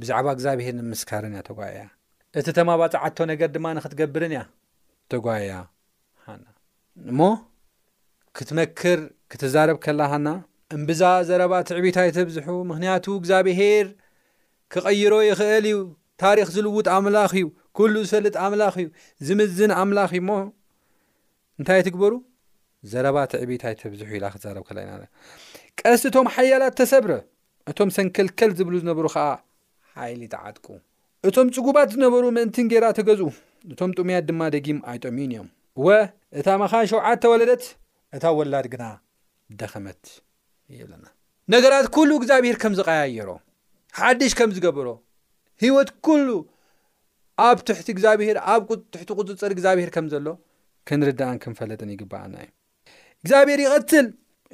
ብዛዕባ 0.00 0.26
እግዚኣብሔር 0.36 0.74
ንምምስካርን 0.78 1.32
እያ 1.36 1.42
ተጓየእያ 1.48 1.84
እቲ 2.38 2.46
ተማባፅ 2.58 2.94
ዓቶ 3.06 3.18
ነገር 3.32 3.48
ድማ 3.54 3.66
ንኽትገብርን 3.76 4.32
እያ 4.36 4.42
ተጓየያ 5.12 5.54
ና 6.42 6.46
እሞ 7.12 7.20
ክትመክር 8.36 9.00
ክትዛረብ 9.30 9.76
ከላሃና 9.84 10.28
እምብዛ 10.74 11.02
ዘረባ 11.28 11.54
ትዕብታይተብዝሑ 11.68 12.46
ምኽንያቱ 12.68 13.04
እግዚኣብሔር 13.18 13.86
ክቐይሮ 14.72 15.14
ይኽእል 15.30 15.64
እዩ 15.70 15.76
ታሪኽ 16.22 16.48
ዝልውጥ 16.54 16.86
ኣምላኽ 16.96 17.32
ዩ 17.40 17.44
ኵሉ 17.78 17.94
ዝሰልጥ 18.06 18.34
ኣምላኽ 18.44 18.74
እዩ 18.82 18.86
ዝምዝን 19.26 19.72
ኣምላኽ 19.80 20.10
እዩ 20.16 20.20
እሞ 20.22 20.30
እንታይ 21.60 21.82
ትግበሩ 21.86 22.12
ዘረባ 22.92 23.16
ትዕብታይተብዝሑ 23.32 24.08
ኢላ 24.18 24.24
ክዛረብ 24.34 24.64
ከላ 24.68 24.78
ኢና 24.84 24.92
ቀስ 25.80 26.02
እቶም 26.10 26.26
ሓያላት 26.36 26.74
ተሰብረ 26.82 27.12
እቶም 27.70 27.88
ሰንከልከል 27.98 28.50
ዝብሉ 28.58 28.74
ዝነበሩ 28.82 29.06
ከዓ 29.14 29.28
ሓይሊ 29.94 30.22
ተዓጥቁ 30.34 30.66
እቶም 31.28 31.48
ጽጉባት 31.54 31.88
ዝነበሩ 31.96 32.24
ምእንቲን 32.36 32.68
ጌይራ 32.72 32.86
ተገዝኡ 33.00 33.30
እቶም 33.74 33.90
ጡሙያት 34.00 34.24
ድማ 34.30 34.42
ደጊም 34.56 34.80
ኣይጠሚዩን 34.92 35.32
እዮም 35.34 35.48
ወ 35.86 35.96
እታ 36.40 36.48
መኻን 36.64 36.86
ሸውዓተ 36.92 37.22
ወለደት 37.34 37.64
እታ 38.16 38.24
ወላድ 38.40 38.68
ግና 38.74 38.84
ደኸመት 39.60 40.02
ለና 40.90 41.04
ነገራት 41.54 41.86
ኵሉ 41.94 42.10
እግዚኣብሔር 42.20 42.56
ከም 42.62 42.72
ዝቀያየሮ 42.78 43.30
ሓድሽ 43.98 44.32
ከም 44.38 44.50
ዝገብሮ 44.56 44.88
ህይወት 45.64 45.90
ኵሉ 46.06 46.28
ኣብ 47.48 47.58
ትሕቲ 47.68 47.88
እግዚኣብሔር 47.94 48.36
ኣብ 48.52 48.62
ትሕቲ 48.92 49.08
ቅፅፅር 49.18 49.50
እግዚኣብሄር 49.56 49.90
ከም 49.96 50.06
ዘሎ 50.12 50.26
ክንርዳእን 50.88 51.38
ክንፈለጥን 51.44 51.90
ይግባአና 51.94 52.34
እዩ 52.42 52.50
እግዚኣብሔር 53.22 53.60
ይቐትል 53.66 54.06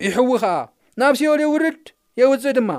ይሕዊ 0.06 0.28
ኸዓ 0.44 0.52
ናብ 1.00 1.14
ሲወል 1.20 1.40
የውርድ 1.44 1.84
የውፅእ 2.20 2.54
ድማ 2.58 2.70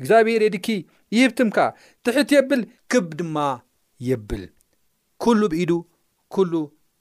እግዚኣብሔር 0.00 0.40
የድኪ 0.46 0.68
ይህብትም 1.16 1.48
ካ 1.56 1.60
ትሕት 2.06 2.28
የብል 2.36 2.62
ክብ 2.92 3.08
ድማ 3.20 3.36
የብል 4.08 4.44
ኵሉ 5.24 5.42
ብኢዱ 5.52 5.72
ኵሉ 6.36 6.52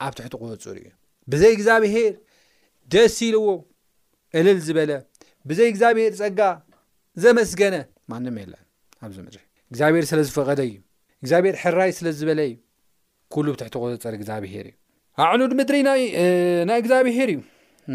ኣብ 0.06 0.14
ትሕቲ 0.20 0.34
ቁፅፅር 0.44 0.76
እዩ 0.82 0.88
ብዘይ 1.32 1.54
እግዚኣብሄር 1.58 2.14
ደስ 2.94 3.18
ኢልዎ 3.28 3.48
ዕልል 4.40 4.60
ዝበለ 4.68 4.92
ብዘይ 5.50 5.68
እግዚኣብሔር 5.74 6.14
ጸጋ 6.22 6.40
ዘመስገነ 7.24 7.76
ማን 8.12 8.26
የለን 8.42 8.64
ኣብዚ 9.06 9.18
ምድር 9.28 9.42
እግዚብሔር 9.72 10.06
ስለ 10.12 10.20
ዝፈቐደ 10.28 10.60
እዩ 10.70 10.76
እግዚኣብሔር 11.22 11.56
ሕራይ 11.62 11.92
ስለዝበለ 11.98 12.40
እዩ 12.50 12.56
ኩሉ 13.34 13.46
ብትሕቲ 13.56 13.76
ቁጸር 13.84 14.14
እግዚኣብሄር 14.20 14.66
እዩ 14.70 14.76
ኣዕኑድ 15.26 15.54
ምድሪ 15.60 15.78
ናይ 15.90 16.02
እግዚኣብሔር 16.82 17.30
እዩ 17.34 17.40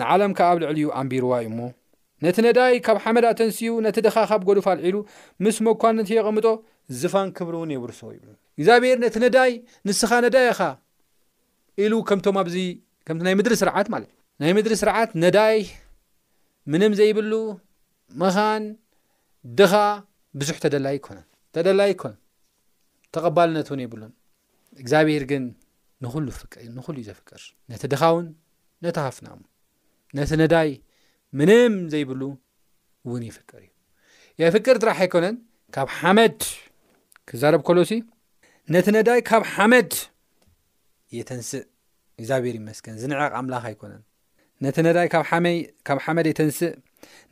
ንዓለም 0.00 0.32
ካ 0.38 0.48
ኣብ 0.50 0.58
ልዕሊ 0.62 0.78
ዩ 0.86 0.90
ኣንቢርዋ 1.00 1.32
እዩ 1.42 1.48
እሞ 1.52 1.60
ነቲ 2.24 2.36
ነዳይ 2.46 2.74
ካብ 2.86 2.98
ሓመድ 3.04 3.26
ተንስኡ 3.38 3.72
ነቲ 3.86 3.96
ድኻ 4.06 4.16
ኻብ 4.30 4.42
ጎዱፍ 4.48 4.66
ኣልዒሉ 4.72 4.96
ምስ 5.44 5.56
መኳን 5.66 5.96
እንተየቐምጦ 6.02 6.46
ዝፋን 7.00 7.28
ክብሩ 7.36 7.54
እውን 7.60 7.70
የብር 7.74 7.92
ሰው 8.00 8.10
ይብሉ 8.16 8.30
እግዚኣብሔር 8.58 8.96
ነቲ 9.04 9.14
ነዳይ 9.26 9.52
ንስኻ 9.88 10.10
ነዳይ 10.26 10.46
ኢኻ 10.54 10.60
ኢሉ 11.84 11.92
ከምቶም 12.10 12.38
ኣብዚ 12.42 12.56
ከምቲ 13.06 13.22
ናይ 13.28 13.36
ምድሪ 13.40 13.54
ስርዓት 13.62 13.88
ማለት 13.96 14.10
እዩ 14.12 14.48
ና 14.50 14.58
ምድሪ 14.58 14.74
ስርዓት 14.82 15.10
ነዳይ 15.24 15.56
ምንም 16.70 16.92
ዘይብሉ 16.98 17.32
ምኻን 18.20 18.64
ድኻ 19.58 19.72
ብዙሕ 20.40 20.56
ተደላይ 20.64 20.96
ይነን 21.06 21.24
ተደላ 21.54 21.80
ይኮነ 21.92 22.14
ተቐባልነት 23.14 23.66
እውን 23.70 23.80
የብሉን 23.84 24.12
እግዚኣብሄር 24.82 25.24
ግን 25.30 25.44
ንሉ 26.04 26.14
ንኹሉ 26.76 26.94
እዩ 27.00 27.04
ዘፍቅር 27.08 27.42
ነቲ 27.70 27.82
ድኻ 27.92 28.02
እውን 28.12 28.26
ነቲ 28.84 28.96
ሃፍና 29.06 29.26
ነቲ 30.18 30.30
ነዳይ 30.42 30.70
ምንም 31.40 31.74
ዘይብሉ 31.94 32.22
እውን 33.06 33.22
ይፍቅር 33.30 33.60
እዩ 33.66 33.70
የፍቅር 34.44 34.76
ጥራሕ 34.82 34.98
ኣይኮነን 35.06 35.36
ካብ 35.76 35.88
ሓመድ 35.98 36.38
ክዛረብ 37.30 37.62
ኮሎሲ 37.70 37.92
ነቲ 38.76 38.86
ነዳይ 38.98 39.20
ካብ 39.30 39.42
ሓመድ 39.54 39.92
የተንስእ 41.18 41.62
እግዚኣብሔር 42.20 42.56
ይመስገን 42.60 42.96
ዝንዓቅ 43.02 43.30
ኣምላኽ 43.40 43.64
ኣይኮነን 43.70 44.02
ነቲ 44.64 44.76
ነዳይ 44.86 45.04
መይካብ 45.44 45.98
ሓመደ 46.04 46.26
ይ 46.30 46.34
ተንስእ 46.38 46.70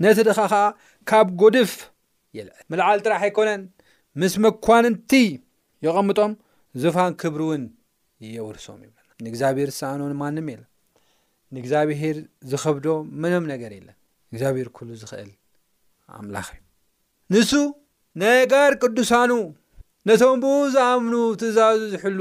ነቲ 0.03 0.17
ድኻ 0.29 0.39
ኸዓ 0.53 0.65
ካብ 1.09 1.27
ጐድፍ 1.41 1.73
የልዐል 2.37 2.65
ምልዓል 2.71 2.99
ጥራሕ 3.05 3.23
ኣይኮነን 3.27 3.63
ምስ 4.21 4.33
መኳንንቲ 4.45 5.11
የቐምጦም 5.85 6.33
ዝፋን 6.83 7.13
ክብር 7.21 7.41
እውን 7.47 7.63
የወርሶም 8.35 8.79
እዩ 8.85 8.91
ንእግዚኣብሔር 9.25 9.71
ዝሰኣኖን 9.75 10.13
ማንም 10.23 10.47
የለ 10.53 10.65
ንእግዚኣብሔር 11.55 12.19
ዝኸብዶ 12.51 12.87
መኖም 13.23 13.45
ነገር 13.53 13.71
የለን 13.79 13.97
እግዚኣብሔር 14.33 14.69
ኩሉ 14.79 14.89
ዝኽእል 15.03 15.31
ኣምላኽ 16.19 16.49
እዩ 16.53 17.41
ንሱ 17.43 17.53
ናይ 18.21 18.41
ጋር 18.53 18.73
ቅዱሳኑ 18.83 19.31
ነቶም 20.09 20.39
ብኡ 20.43 20.55
ዝኣምኑ 20.75 21.15
ትእዛዙ 21.41 21.81
ዝሕሉ 21.95 22.21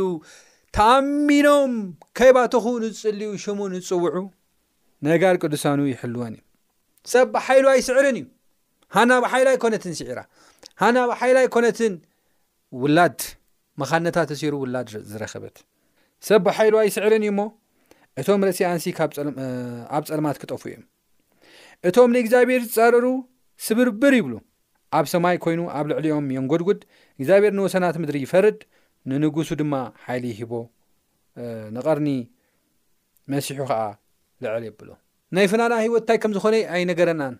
ተኣሚኖም 0.77 1.73
ከይባትኹ 2.17 2.65
ንጽልዩ 2.83 3.29
ሽሙ 3.43 3.59
ንፅውዑ 3.75 4.15
ነይጋር 5.07 5.35
ቅዱሳኑ 5.43 5.79
ይሕልወን 5.93 6.33
እዩ 6.37 6.43
ሰብሓይልዋ 7.13 7.71
ይስዕርን 7.79 8.17
እዩ 8.21 8.25
ሃናብ 8.95 9.23
ሓይላይ 9.33 9.55
ኮነትን 9.63 9.93
ስዒራ 9.99 10.19
ሃናብ 10.81 11.09
ሓይላይ 11.19 11.45
ኮነትን 11.55 11.93
ውላድ 12.81 13.19
መኻነታት 13.81 14.27
ተሲሩ 14.31 14.53
ውላድ 14.63 14.89
ዝረኸበት 15.11 15.55
ሰብሓይልዋ 16.29 16.79
ይስዕርን 16.87 17.23
እዩእሞ 17.25 17.39
እቶም 18.21 18.41
ርእሲ 18.47 18.61
ኣንሲ 18.71 18.85
ኣብ 19.03 20.03
ጸልማት 20.09 20.37
ክጠፉ 20.41 20.61
እዩም 20.71 20.83
እቶም 21.89 22.09
ንእግዚኣብሔር 22.15 22.61
ዝጻረሩ 22.67 23.05
ስብርብር 23.67 24.13
ይብሉ 24.19 24.33
ኣብ 24.97 25.05
ሰማይ 25.13 25.37
ኮይኑ 25.45 25.61
ኣብ 25.77 25.85
ልዕሊኦም 25.91 26.27
የንጎድጉድ 26.35 26.81
እግዚኣብሔር 27.19 27.53
ንወሰናት 27.57 27.97
ምድሪ 28.01 28.17
ይፈርድ 28.25 28.59
ንንጉሱ 29.09 29.49
ድማ 29.61 29.73
ሓይሊ 30.05 30.25
ይሂቦ 30.33 30.53
ንቐርኒ 31.77 32.09
መሲሑ 33.33 33.59
ከዓ 33.69 33.81
ልዕል 34.43 34.63
የብሎ 34.67 34.89
ናይ 35.35 35.45
ፍናና 35.51 35.73
ሂይወት 35.83 36.01
እንታይ 36.03 36.17
ከም 36.23 36.31
ዝኾነ 36.35 36.55
ኣይነገረናን 36.75 37.35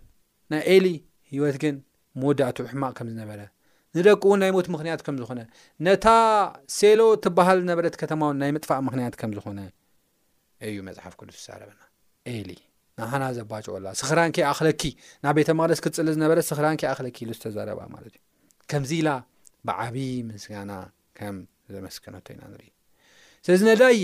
ናይ 0.52 0.62
ኤሊ 0.74 0.88
ህይወት 1.32 1.56
ግን 1.64 1.76
መድ 2.22 2.40
ኣትኡ 2.48 2.66
ሕማቅ 2.74 2.94
ከም 2.98 3.08
ዝነበረ 3.14 3.40
ንደቅ 3.98 4.22
ውን 4.32 4.40
ናይ 4.44 4.52
ሞት 4.56 4.68
ምኽንያት 4.74 5.02
ከም 5.06 5.16
ዝኾነ 5.22 5.40
ነታ 5.86 6.08
ሴሎ 6.78 7.02
ትበሃል 7.24 7.60
ነበረት 7.72 7.96
ከተማውን 8.02 8.38
ናይ 8.42 8.52
ምጥፋቅ 8.56 8.80
ምክንያት 8.88 9.14
ከም 9.22 9.32
ዝኾነ 9.38 9.60
እዩ 10.70 10.78
መጽሓፍ 10.88 11.14
ቅዱስ 11.20 11.36
ዝዛረበና 11.42 11.82
ኤሊ 12.36 12.52
ንሃና 13.02 13.24
ዘባጭወላ 13.38 13.88
ስኽራንከ 14.00 14.38
ኣክለኪ 14.54 14.82
ናብ 15.26 15.36
ቤተ 15.40 15.50
ማክለስ 15.60 15.80
ክጽሊ 15.86 16.08
ዝነበረ 16.16 16.38
ስኽራንከ 16.50 16.82
ኣኸለኪ 16.94 17.18
ኢሉ 17.26 17.30
ዝተዛረባ 17.38 17.80
ማለት 17.96 18.12
እዩ 18.18 18.24
ከምዚ 18.72 18.92
ኢላ 19.02 19.10
ብዓብ 19.68 19.96
ምስጋና 20.30 20.72
ከም 21.20 21.38
ዘመስክነቶ 21.76 22.26
ኢና 22.36 22.42
ንርኢ 22.54 22.68
ስለዚ 23.46 23.62
ነዳዪ 23.70 24.00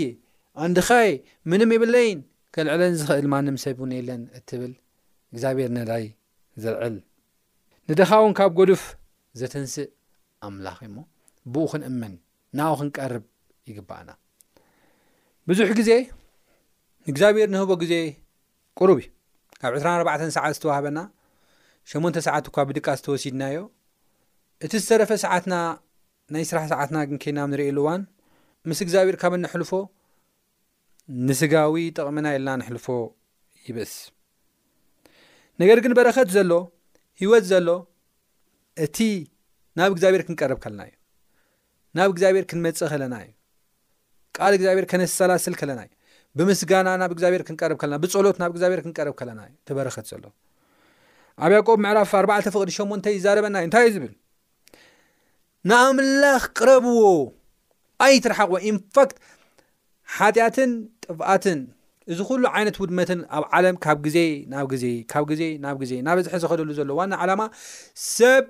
እንድኻይ 0.66 1.10
ምንም 1.52 1.70
የብለይን 1.76 2.20
ክልዕለን 2.54 2.94
ዝኽእል 3.00 3.26
ማንም 3.34 3.56
ሰብ 3.64 3.78
እውን 3.80 3.92
የለን 3.98 4.22
እትብል 4.38 4.72
እግዚኣብሔር 5.32 5.70
ነላይ 5.78 6.04
ዘልዕል 6.64 6.96
ንደኻ 7.90 8.10
ውን 8.24 8.34
ካብ 8.38 8.52
ጐዱፍ 8.58 8.82
ዘተንስእ 9.40 9.88
ኣምላኽ 10.46 10.78
ሞ 10.94 10.98
ብኡ 11.52 11.64
ክንእመን 11.72 12.14
ናብ 12.58 12.72
ክንቀርብ 12.80 13.24
ይግባአና 13.70 14.10
ብዙሕ 15.48 15.68
ግዜ 15.80 15.90
ንእግዚኣብሔር 17.08 17.48
ንህቦ 17.54 17.72
ግዜ 17.82 17.94
ቅሩብ 18.78 18.98
እዩ 19.02 19.08
ካብ 19.60 19.72
24 19.84 20.32
ሰዓት 20.36 20.54
ዝተዋህበና 20.56 20.98
8 21.92 22.20
ሰዓት 22.26 22.44
እኳ 22.50 22.56
ብድቃ 22.68 22.86
ዝተወሲድናዮ 22.98 23.58
እቲ 24.64 24.72
ዝተረፈ 24.82 25.10
ሰዓትና 25.24 25.54
ናይ 26.34 26.44
ስራሕ 26.50 26.64
ሰዓትና 26.72 26.98
ግን 27.08 27.18
ከይናም 27.22 27.50
ንርእየሉ 27.54 27.78
እዋን 27.84 28.02
ምስ 28.68 28.78
እግዚኣብሔር 28.84 29.16
ካብ 29.22 29.32
ኒኣሕልፎ 29.42 29.72
ንስጋዊ 31.26 31.74
ጠቕምና 31.96 32.28
የልና 32.34 32.50
ንሕልፎ 32.60 32.86
ይብስ 33.66 33.92
ነገር 35.62 35.78
ግን 35.84 35.92
በረከት 35.98 36.28
ዘሎ 36.36 36.52
ህወት 37.20 37.44
ዘሎ 37.50 37.68
እቲ 38.84 38.98
ናብ 39.78 39.90
እግዚኣብሔር 39.94 40.22
ክንቀርብ 40.28 40.58
ከለና 40.64 40.82
እዩ 40.88 40.94
ናብ 41.98 42.08
እግዚኣብሔር 42.14 42.44
ክንመፀእ 42.50 42.88
ከለና 42.92 43.14
እዩ 43.24 43.30
ቃል 44.38 44.52
እግዚኣብሔር 44.56 44.86
ከነሰላስል 44.90 45.54
ከለና 45.60 45.80
እዩ 45.86 45.94
ብምስጋና 46.38 46.88
ናብ 47.02 47.10
እግዚኣብሔር 47.14 47.42
ክንቀርብ 47.48 47.78
ከለና 47.82 47.98
ብፀሎት 48.04 48.36
ናብ 48.42 48.50
እግዚኣብሔር 48.54 48.80
ክንቀርብ 48.86 49.14
ከለና 49.20 49.40
እዩ 49.48 49.54
እቲ 49.62 49.70
በረኸት 49.78 50.06
ዘሎ 50.12 50.24
ኣብ 51.46 51.50
ያቆብ 51.58 51.78
ምዕራፍ 51.84 52.12
4 52.24 52.50
ፍቅድ 52.56 52.70
8 52.80 53.08
ይዛረበና 53.16 53.56
እዩ 53.60 53.66
እንታይ 53.68 53.84
እዩ 53.88 53.92
ዝብል 53.98 54.12
ንኣምላኽ 55.70 56.44
ቅረብዎ 56.58 57.00
ኣይትረሓቑዎ 58.06 58.58
ኢንፋክት 58.72 59.16
ሓጢአትን 60.16 60.72
ጥፍኣትን 61.10 61.58
እዚ 62.12 62.18
ኩሉ 62.28 62.42
ዓይነት 62.56 62.76
ውድመትን 62.82 63.20
ኣብ 63.36 63.44
ዓለም 63.56 63.76
ካብ 63.84 63.98
ግዜ 64.06 64.18
ናብ 64.52 64.66
ግዜ 64.72 64.84
ካብ 65.12 65.24
ግዜ 65.30 65.42
ናብ 65.64 65.76
ግዜ 65.82 65.92
ናበዝሐ 66.06 66.34
ዝኸደሉ 66.42 66.68
ዘሎ 66.78 66.90
ዋና 66.98 67.12
ዓላማ 67.22 67.42
ሰብ 68.16 68.44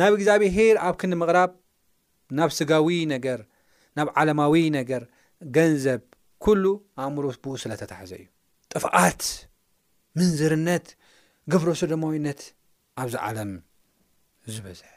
ናብ 0.00 0.12
እግዚኣብሄር 0.16 0.76
ኣብ 0.86 0.94
ክዲ 1.02 1.14
ምቕራብ 1.22 1.50
ናብ 2.38 2.50
ስጋዊ 2.58 2.88
ነገር 3.14 3.40
ናብ 3.98 4.08
ዓለማዊ 4.20 4.54
ነገር 4.78 5.02
ገንዘብ 5.56 6.02
ኩሉ 6.46 6.64
ኣእምሮ 7.02 7.24
ብኡ 7.44 7.52
ስለ 7.64 7.72
ተታሕዘ 7.82 8.12
እዩ 8.20 8.26
ጥፍቃት 8.74 9.22
ምንዝርነት 10.18 10.86
ግብሮ 11.52 11.68
ሶደማዊነት 11.82 12.40
ኣብዚ 13.02 13.14
ዓለም 13.28 13.52
ዝበዝሐ 14.54 14.88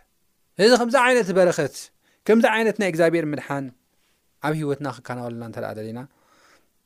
እዚ 0.64 0.72
ከምዚ 0.80 0.96
ዓይነት 1.06 1.30
በረኸት 1.38 1.76
ከምዚ 2.28 2.46
ዓይነት 2.58 2.78
ናይ 2.82 2.90
እግዚኣብሔር 2.92 3.26
ምድሓን 3.32 3.66
ኣብ 4.48 4.54
ሂወትና 4.62 4.88
ክከናወሉና 4.98 5.44
እንተአ 5.50 5.72
ደለና 5.80 6.00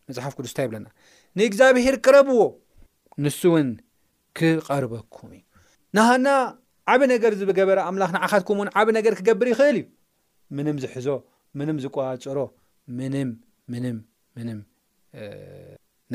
መፅሓፍ 0.09 0.33
ቅዱስታይ 0.39 0.65
ይብለና 0.67 0.87
ንእግዚኣብሄር 1.39 1.95
ቅረብዎ 2.05 2.39
ንሱ 3.23 3.39
እውን 3.49 3.69
ክቐርበኩም 4.37 5.29
እዩ 5.37 5.41
ንሃና 5.97 6.27
ዓብ 6.93 7.01
ነገር 7.13 7.33
ዝገበረ 7.41 7.77
ኣምላኽ 7.89 8.11
ንዓኻትኩም 8.17 8.57
ውን 8.61 8.69
ዓብ 8.79 8.87
ነገር 8.97 9.13
ክገብር 9.19 9.47
ይኽእል 9.53 9.77
እዩ 9.81 9.85
ምንም 10.57 10.77
ዝሕዞ 10.85 11.07
ምንም 11.59 11.77
ዝቋዋፀሮ 11.83 12.39
ምንም 12.99 13.29
ም 13.71 13.83
ምንም 14.37 14.59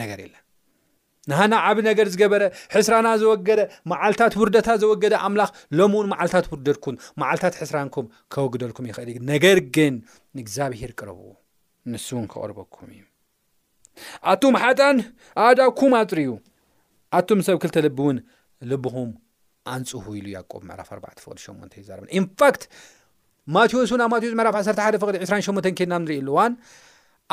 ነገር 0.00 0.18
የለን 0.24 0.40
ንሃና 1.30 1.52
ዓብ 1.66 1.78
ነገር 1.88 2.06
ዝገበረ 2.14 2.42
ሕስራና 2.74 3.08
ዝወገደ 3.22 3.60
መዓልታት 3.90 4.34
ውርደታ 4.40 4.68
ዘወገደ 4.82 5.14
ኣምላኽ 5.28 5.50
ሎም 5.78 5.92
እውን 5.96 6.10
መዓልታት 6.12 6.48
ውርደድኩን 6.52 7.00
ማዓልታት 7.22 7.54
ሕስራንኩም 7.62 8.10
ከወግደልኩም 8.34 8.88
ይኽእል 8.90 9.10
እዩ 9.14 9.20
ነገር 9.32 9.60
ግን 9.78 9.96
ንእግዚኣብሄር 10.38 10.92
ቅረብዎ 11.00 11.30
ንሱውን 11.94 12.26
ክቐርበኩም 12.32 12.88
እዩ 12.96 13.02
ኣቱም 14.30 14.54
ሓጣን 14.62 14.96
ኣዳኩም 15.46 15.92
ኣፅርዩ 16.00 16.28
ኣቱም 17.18 17.40
ሰብ 17.46 17.56
ክልተልቢ 17.62 17.96
እውን 18.04 18.16
ልብኹም 18.70 19.10
ኣንፅህ 19.74 20.06
ኢሉ 20.18 20.26
ያቆብ 20.36 20.62
ምዕራፍ 20.68 20.88
4ዕ 20.96 21.14
ፍቕሊ 21.24 21.38
8 21.46 21.78
ዛርና 21.88 22.06
ኢንፋክት 22.20 22.62
ማቴዎስን 23.54 24.02
ኣብ 24.04 24.10
ማቴዎስ 24.14 24.34
ምዕራፍ 24.40 24.56
11 24.60 24.98
ፍቕል 25.04 25.16
28 25.26 25.68
ኬድና 25.78 25.94
ንርኢ 26.02 26.16
ኣሉዋን 26.22 26.52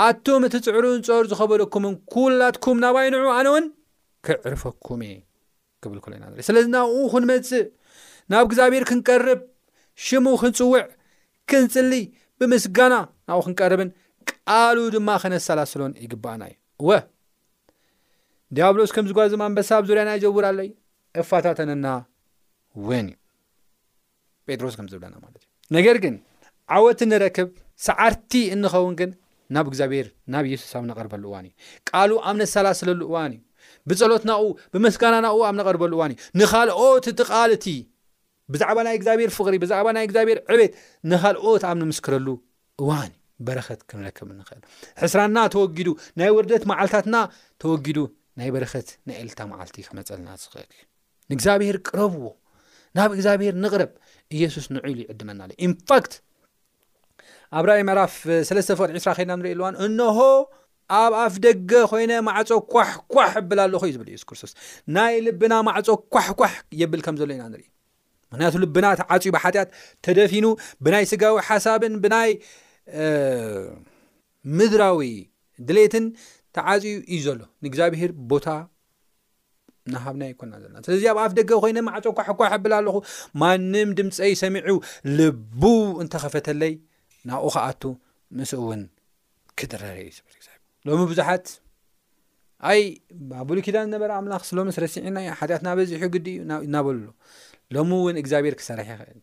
ኣቱም 0.08 0.42
እቲ 0.48 0.54
ፅዕሩን 0.68 1.00
ጾር 1.08 1.24
ዝኸበለኩምን 1.32 1.96
ኩላትኩም 2.14 2.78
ናብይ 2.86 3.08
ንዑ 3.14 3.24
ኣነውን 3.40 3.66
ክዕርፈኩም 4.28 5.02
እ 5.10 5.12
ክብል 5.84 6.00
ከሎኢና 6.06 6.26
ንርኢ 6.32 6.42
ስለዚ 6.50 6.66
ናብኡ 6.76 7.02
ክንመፅእ 7.14 7.66
ናብ 8.32 8.44
እግዚኣብሔር 8.48 8.84
ክንቀርብ 8.90 9.40
ሽሙ 10.06 10.26
ክንፅውዕ 10.44 10.84
ክንፅልይ 11.52 12.04
ብምስጋና 12.40 12.94
ናብኡ 13.30 13.42
ክንቀርብን 13.48 13.90
ቃሉ 14.52 14.78
ድማ 14.94 15.10
ከነሳላስሎን 15.24 15.92
ይግባአና 16.04 16.42
እዩ 16.52 16.56
እወ 16.84 16.92
ዲያብሎስ 18.56 18.92
ከምዝጓዙድማ 18.96 19.44
ንበሳብ 19.52 19.82
ዙርያና 19.90 20.12
ይጀውር 20.16 20.46
ኣሎዩ 20.52 20.70
እፋታተነና 21.22 21.88
ውን 22.88 23.08
እዩ 23.12 23.16
ጴጥሮስ 24.50 24.76
ከም 24.80 24.88
ዝብለና 24.94 25.16
ማለት 25.26 25.44
እ 25.46 25.76
ነገር 25.78 25.98
ግን 26.06 26.16
ዓወት 26.78 27.00
ንረክብ 27.12 27.50
ሰዓርቲ 27.88 28.32
እንኸውን 28.56 28.96
ግን 29.02 29.12
ናብ 29.58 29.66
እግዚኣብሔር 29.72 30.10
ናብ 30.36 30.44
የሱስ 30.54 30.74
ኣብ 30.80 30.84
ነቐርበሉ 30.90 31.24
እዋን 31.32 31.46
እዩ 31.50 31.54
ቃልኡ 31.92 32.18
ኣብ 32.30 32.36
ነሳላስለሉ 32.42 33.00
እዋን 33.12 33.32
እዩ 33.38 33.42
ብጸሎት 33.92 34.24
ናኡ 34.32 34.44
ብምስጋና 34.74 35.16
ናብኡ 35.28 35.40
ኣብ 35.52 35.56
ነቐርበሉ 35.62 35.92
እዋን 36.00 36.14
እዩ 36.16 36.20
ንኻልኦት 36.42 37.08
እቲ 37.14 37.20
ቃልቲ 37.32 37.66
ብዛዕባ 38.56 38.78
ናይ 38.90 38.96
እግዚኣብሔር 39.00 39.32
ፍቕሪ 39.38 39.56
ብዛዕባ 39.66 39.88
ናይ 40.00 40.06
እግዚኣብሔር 40.10 40.40
ዕቤት 40.54 40.74
ንኻልኦት 41.14 41.64
ኣብ 41.72 41.78
ንምስክረሉ 41.84 42.28
እዋን 42.84 43.12
እዩ 43.12 43.20
በረት 43.48 43.82
ክንረክብ 43.90 44.30
ኽእል 44.48 44.62
ሕስራና 45.02 45.38
ተወጊዱ 45.54 45.90
ናይ 46.20 46.30
ወርደት 46.38 46.64
ማዓልታትና 46.72 47.16
ተወጊዱ 47.64 48.00
ናይ 48.40 48.50
በረኸት 48.56 48.90
ናይኤልታ 49.10 49.40
ማዓልቲ 49.52 49.76
ክመፀልና 49.88 50.30
ዝኽእል 50.44 50.72
ንእግዚኣብሄር 51.32 51.78
ቅረብዎ 51.88 52.26
ናብ 52.98 53.12
እግዚኣብሄር 53.18 53.54
ንቕረብ 53.64 53.92
ኢየሱስ 54.36 54.66
ንዑኢሉ 54.76 54.98
ይዕድመና 55.04 55.42
ኢንፋክት 55.68 56.14
ኣብ 57.58 57.64
ራይ 57.70 57.82
ምዕራፍ 57.90 58.14
3ስፍቅሪ 58.50 58.90
20 59.04 59.18
ኸይድና 59.18 59.36
ንሪርኢ 59.40 59.54
ኣልዋን 59.56 59.76
እንሆ 59.86 60.18
ኣብ 61.02 61.14
ኣፍ 61.26 61.34
ደገ 61.46 61.72
ኮይነ 61.92 62.12
ማዕጾ 62.28 62.50
ኳሕኳሕ 62.74 63.34
እብል 63.42 63.60
ኣለኹ 63.66 63.82
እዩ 63.90 63.94
ዝብል 63.96 64.10
ኢየሱስ 64.12 64.26
ክርስቶስ 64.30 64.54
ናይ 64.96 65.16
ልብና 65.26 65.54
ማዕጾ 65.68 65.88
ኳሕኳሕ 66.16 66.54
የብል 66.82 67.02
ከም 67.06 67.18
ዘሎ 67.22 67.30
ኢና 67.38 67.44
ንርኢ 67.54 67.64
ምክንያቱ 68.32 68.56
ልብና 68.64 68.86
ተዓፅ 69.02 69.24
ብሓጢኣት 69.36 69.70
ተደፊኑ 70.08 70.46
ብናይ 70.86 71.06
ስጋዊ 71.12 71.36
ሓሳብን 71.50 71.96
ብናይ 72.04 72.32
ምድራዊ 74.58 75.02
ድሌትን 75.68 76.06
ተዓፅኡ 76.56 76.94
እዩ 77.14 77.20
ዘሎ 77.26 77.42
ንእግዚኣብሄር 77.64 78.12
ቦታ 78.32 78.48
ናሃብና 79.94 80.24
ይኮና 80.32 80.54
ዘለና 80.62 80.82
ስለዚ 80.88 81.04
ኣብኣፍ 81.12 81.32
ደገ 81.40 81.52
ኮይነ 81.64 81.78
ማዕፀኳ 81.88 82.18
ሕኳ 82.28 82.40
ሕብል 82.54 82.74
ኣለኹ 82.80 82.98
ማንም 83.42 83.90
ድምፀ 83.98 84.20
ሰሚዑ 84.42 84.76
ልቡ 85.20 85.62
እንተኸፈተለይ 86.04 86.74
ናብኡ 87.30 87.50
ከኣቱ 87.56 87.84
ምስኡ 88.38 88.60
እውን 88.66 88.84
ክድረር 89.60 89.98
ሎሚ 90.90 91.00
ቡዙሓት 91.12 91.46
ኣይ 92.72 92.82
ቡሉኪዳን 93.50 93.86
ዝነበረ 93.90 94.12
ኣምላኽ 94.20 94.44
ስሎም 94.50 94.70
ስረሲዒና 94.78 95.18
ሓጢኣትና 95.40 95.70
በዚሑ 95.80 96.04
ግዲ 96.16 96.28
እዩ 96.44 96.60
እናበሉሉ 96.68 97.08
ሎሚ 97.78 97.92
እውን 98.02 98.18
እግዚኣብሄር 98.24 98.56
ክሰርሕ 98.60 98.88
ይክእል 98.96 99.20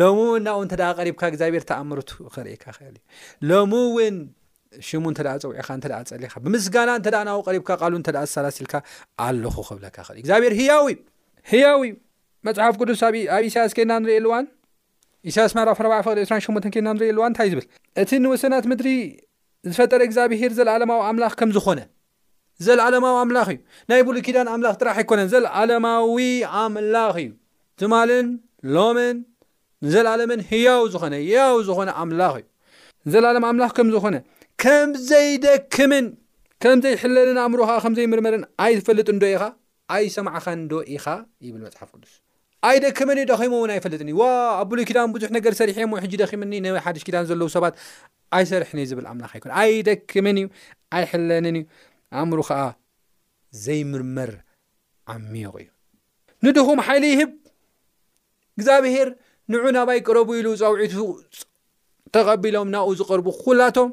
ሎምእውን 0.00 0.42
ናብኡ 0.46 0.60
እንተደ 0.66 0.82
ቐሪብካ 1.00 1.22
እግዚኣብሄር 1.32 1.64
ተኣምርቱ 1.70 2.10
ክርእካ 2.34 2.64
ክእል 2.76 2.94
እዩ 2.96 3.02
ሎሚ 3.50 3.72
እውን 3.88 4.16
ሽሙ 4.88 5.04
እንተዳ 5.12 5.28
ፀውዒኻ 5.44 5.68
እንተ 5.78 5.86
ጸሊኻ 6.10 6.34
ብምስጋና 6.44 6.90
እንተ 6.98 7.08
ናብ 7.28 7.40
ቐሪብካ 7.48 7.70
ቃሉ 7.82 7.94
እተ 8.02 8.10
ዝሳላሲልካ 8.26 8.74
ኣለኹ 9.26 9.56
ክብለካ 9.68 9.96
ክእልእዩ 10.06 10.20
እግዚኣብሔር 10.22 10.54
ያ 10.68 10.74
ህያው 11.50 11.80
መፅሓፍ 12.46 12.74
ቅዱስ 12.80 13.00
ኣብ 13.06 13.14
ኢሳያስ 13.48 13.72
ከና 13.78 13.92
ንርኤ 14.02 14.16
ልዋን 14.26 14.44
ኢሳያስ 15.30 15.52
መራፍ4ፍቅ 15.58 16.12
28 16.20 16.68
ከና 16.74 16.88
ንርኢ 16.96 17.08
ልዋ 17.16 17.24
እንታይ 17.30 17.48
ዝብል 17.52 17.66
እቲ 18.02 18.10
ንወሰናት 18.24 18.64
ምድሪ 18.70 18.88
ዝፈጠረ 19.70 20.00
እግዚኣብሄር 20.08 20.52
ዘለኣለማዊ 20.58 21.00
ኣምላኽ 21.08 21.34
ከም 21.40 21.50
ዝኾነ 21.56 21.80
ዘለዓለማዊ 22.66 23.14
ኣምላኽ 23.24 23.48
እዩ 23.52 23.58
ናይ 23.90 24.00
ብሉኪዳን 24.08 24.48
ኣምላኽ 24.54 24.74
ጥራሕ 24.80 24.96
ኣይኮነን 25.02 25.28
ዘለዓለማዊ 25.34 26.16
ኣምላኽ 26.62 27.14
እዩ 27.24 27.30
ዝማልን 27.82 28.26
ሎምን 28.76 29.16
ንዘለኣለምን 29.86 30.40
እያው 30.56 30.82
ዝኾነ 30.94 31.14
እያው 31.26 31.56
ዝኾነ 31.68 31.88
ኣምላኽ 32.02 32.34
እዩ 32.42 32.46
ንዘለኣለም 33.08 33.44
ኣምላኽ 33.50 33.70
ከም 33.78 33.88
ዝኾነ 33.94 34.16
ከምዘይደክምን 34.62 36.06
ከምዘይሕለንን 36.62 37.38
ኣእምሩ 37.44 37.60
ከዓ 37.68 37.78
ከምዘይምርምርን 37.84 38.42
ኣይፈልጥ 38.64 39.08
ዶ 39.22 39.24
ኢኻ 39.34 39.44
ኣይሰማዕኻ 39.94 40.46
ዶ 40.72 40.74
ኢኻ 40.96 41.06
ይብል 41.46 41.60
መፅሓፍ 41.66 41.88
ቅዱስ 41.94 42.12
ኣይደክመን 42.68 43.18
እዩ 43.20 43.26
ደኺሞ 43.30 43.54
እውን 43.60 43.70
ኣይፈልጥን 43.74 44.08
እዩ 44.12 44.16
ዋ 44.20 44.24
ኣቡሉይ 44.60 44.84
ኪዳን 44.88 45.10
ብዙሕ 45.16 45.30
ነገር 45.36 45.52
ሰሪሕ 45.60 45.76
ም 45.92 46.00
ሕጂ 46.04 46.12
ደኺምኒ 46.22 46.52
ነ 46.64 46.74
ሓድሽ 46.84 47.02
ኪዳን 47.08 47.24
ዘለው 47.30 47.48
ሰባት 47.56 47.74
ኣይሰርሕነዩ 48.38 48.86
ዝብል 48.90 49.06
ኣምላክ 49.12 49.32
ኣይኮኑ 49.36 49.52
ኣይደክመን 49.62 50.36
እዩ 50.42 50.46
ኣይሕለንን 50.98 51.56
እዩ 51.60 51.64
ኣእምሩ 52.20 52.40
ከዓ 52.50 52.60
ዘይምርመር 53.64 54.32
ዓሚቕ 55.14 55.50
እዩ 55.64 55.68
ንድኹም 56.46 56.80
ሓይሊ 56.88 57.04
ይህብ 57.16 57.32
እግኣብሄር 58.60 59.08
ንዑ 59.50 59.60
ናባይ 59.76 59.98
ቅረቡ 60.06 60.28
ኢሉ 60.40 60.48
ፀውዒቱ 60.60 60.94
ተቐቢሎም 62.14 62.68
ናብኡ 62.74 62.90
ዝቐርቡ 62.98 63.26
ኩላቶም 63.42 63.88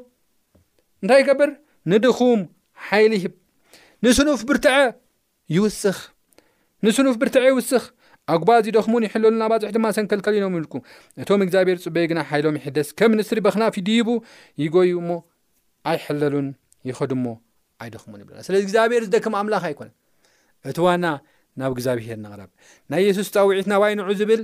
እንታይ 1.02 1.22
ገብር 1.28 1.50
ንድኹም 1.92 2.40
ሓይሊ 2.88 3.12
ይሂብ 3.18 3.34
ንስኑፍ 4.04 4.40
ብርትዐ 4.48 4.74
ይውስ 5.54 5.78
ንስኑፍ 6.86 7.14
ብርትዐ 7.20 7.42
ይውስኽ 7.52 7.82
ኣጉባዝ 8.34 8.64
ደኽሙን 8.76 9.02
ይሕለሉን 9.06 9.40
ኣባፅሒ 9.46 9.70
ድማ 9.76 9.86
ሰንከልከሊ 9.96 10.34
ኖም 10.44 10.54
ይውልኩ 10.56 10.74
እቶም 11.22 11.40
እግዚኣብሔር 11.44 11.78
ፅበይ 11.84 12.04
ግና 12.10 12.20
ሓይሎም 12.30 12.54
ይሕደስ 12.60 12.88
ከም 12.98 13.10
ሚኒስትሪ 13.14 13.38
በክናፍ 13.46 13.74
ድቡ 13.88 14.08
ይጎዩ 14.62 14.92
ሞ 15.08 15.12
ኣይሕለሉን 15.92 16.48
ይኸዱ 16.88 17.12
ሞ 17.24 17.28
ኣይደኽሙን 17.84 18.18
ይብና 18.22 18.44
ስለዚ 18.48 18.62
እግዚኣብሔር 18.66 19.02
ዝደክም 19.06 19.34
ኣምላኽ 19.40 19.64
ኣይኮነን 19.70 19.94
እቲ 20.70 20.78
ዋና 20.86 21.04
ናብ 21.60 21.70
እግዚኣብሄር 21.76 22.18
ነቕራ 22.24 22.42
ናይ 22.92 23.02
የሱስ 23.08 23.28
ፃውዒት 23.36 23.68
ናባይ 23.72 23.92
ንዑ 24.00 24.08
ዝብል 24.20 24.42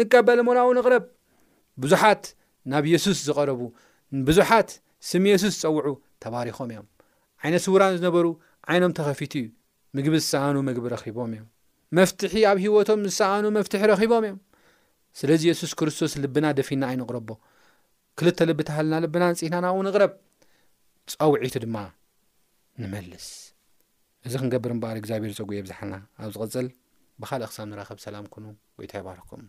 ንቀበለ 0.00 0.38
ሞና 0.46 0.58
እውንቕረብ 0.66 1.04
ብዙሓት 1.82 2.24
ናብ 2.70 2.84
የሱስ 2.92 3.18
ዝቐረቡ 3.26 3.60
ብዙሓት 4.28 4.70
ስም 5.08 5.24
የሱስ 5.30 5.54
ጸውዑ 5.62 5.88
ተባሪኾም 6.24 6.68
እዮም 6.74 6.86
ዓይነት 7.44 7.62
ስውራን 7.66 7.94
ዝነበሩ 7.98 8.26
ዓይኖም 8.72 8.92
ተኸፊቱ 8.98 9.32
እዩ 9.42 9.46
ምግቢ 9.96 10.14
ዝሰኣኑ 10.24 10.56
ምግቢ 10.68 10.84
ረኺቦም 10.94 11.30
እዮም 11.36 11.48
መፍትሒ 11.98 12.34
ኣብ 12.50 12.58
ሂይወቶም 12.64 13.02
ዝሰኣኑ 13.08 13.44
መፍትሒ 13.58 13.82
ረኺቦም 13.92 14.24
እዮም 14.28 14.38
ስለዚ 15.18 15.42
የሱስ 15.50 15.72
ክርስቶስ 15.80 16.14
ልብና 16.22 16.46
ደፊና 16.60 16.82
ኣይንቕረቦ 16.92 17.28
ክልተ 18.20 18.38
ልቢታሃልና 18.50 18.96
ልብና 19.06 19.24
ንጽናናብ 19.32 19.74
እኡንቕረብ 19.76 20.12
ጸውዒቱ 21.12 21.54
ድማ 21.64 21.76
ንመልስ 22.82 23.26
እዚ 24.28 24.34
ክንገብር 24.42 24.70
እምበኣል 24.76 24.98
እግዚኣብሔር 25.02 25.34
ፀጉዒ 25.40 25.58
ብዛሓልና 25.66 25.96
ኣብ 26.22 26.30
ዚቕጽል 26.36 26.68
ብኻልእ 27.22 27.48
ክሳብ 27.50 27.66
ንረኸብ 27.70 27.98
ሰላም 28.06 28.26
ኩኑ 28.34 28.44
ወይ 28.78 28.86
እታ 28.88 28.94
ይባርኩም 29.02 29.44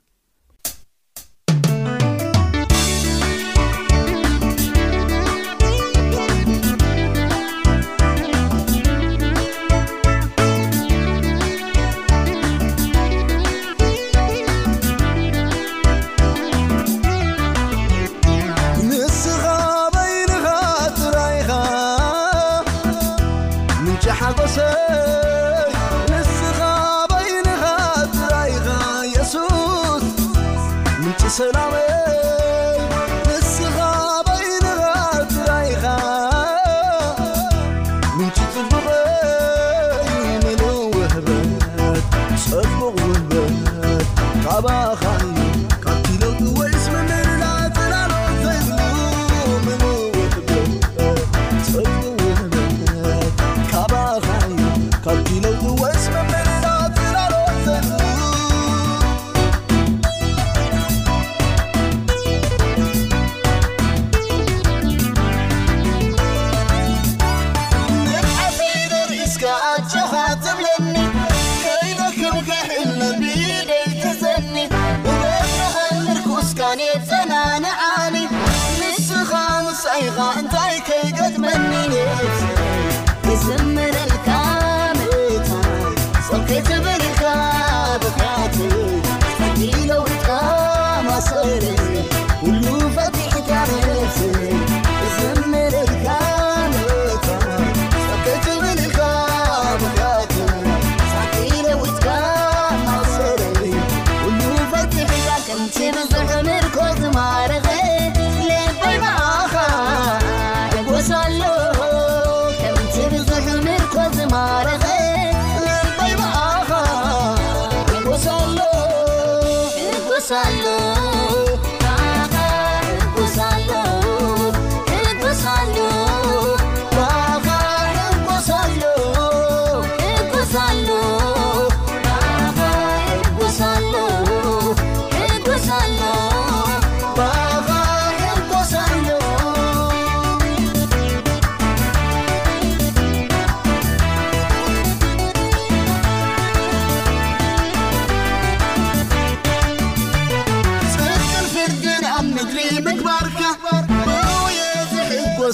صلو 120.28 121.16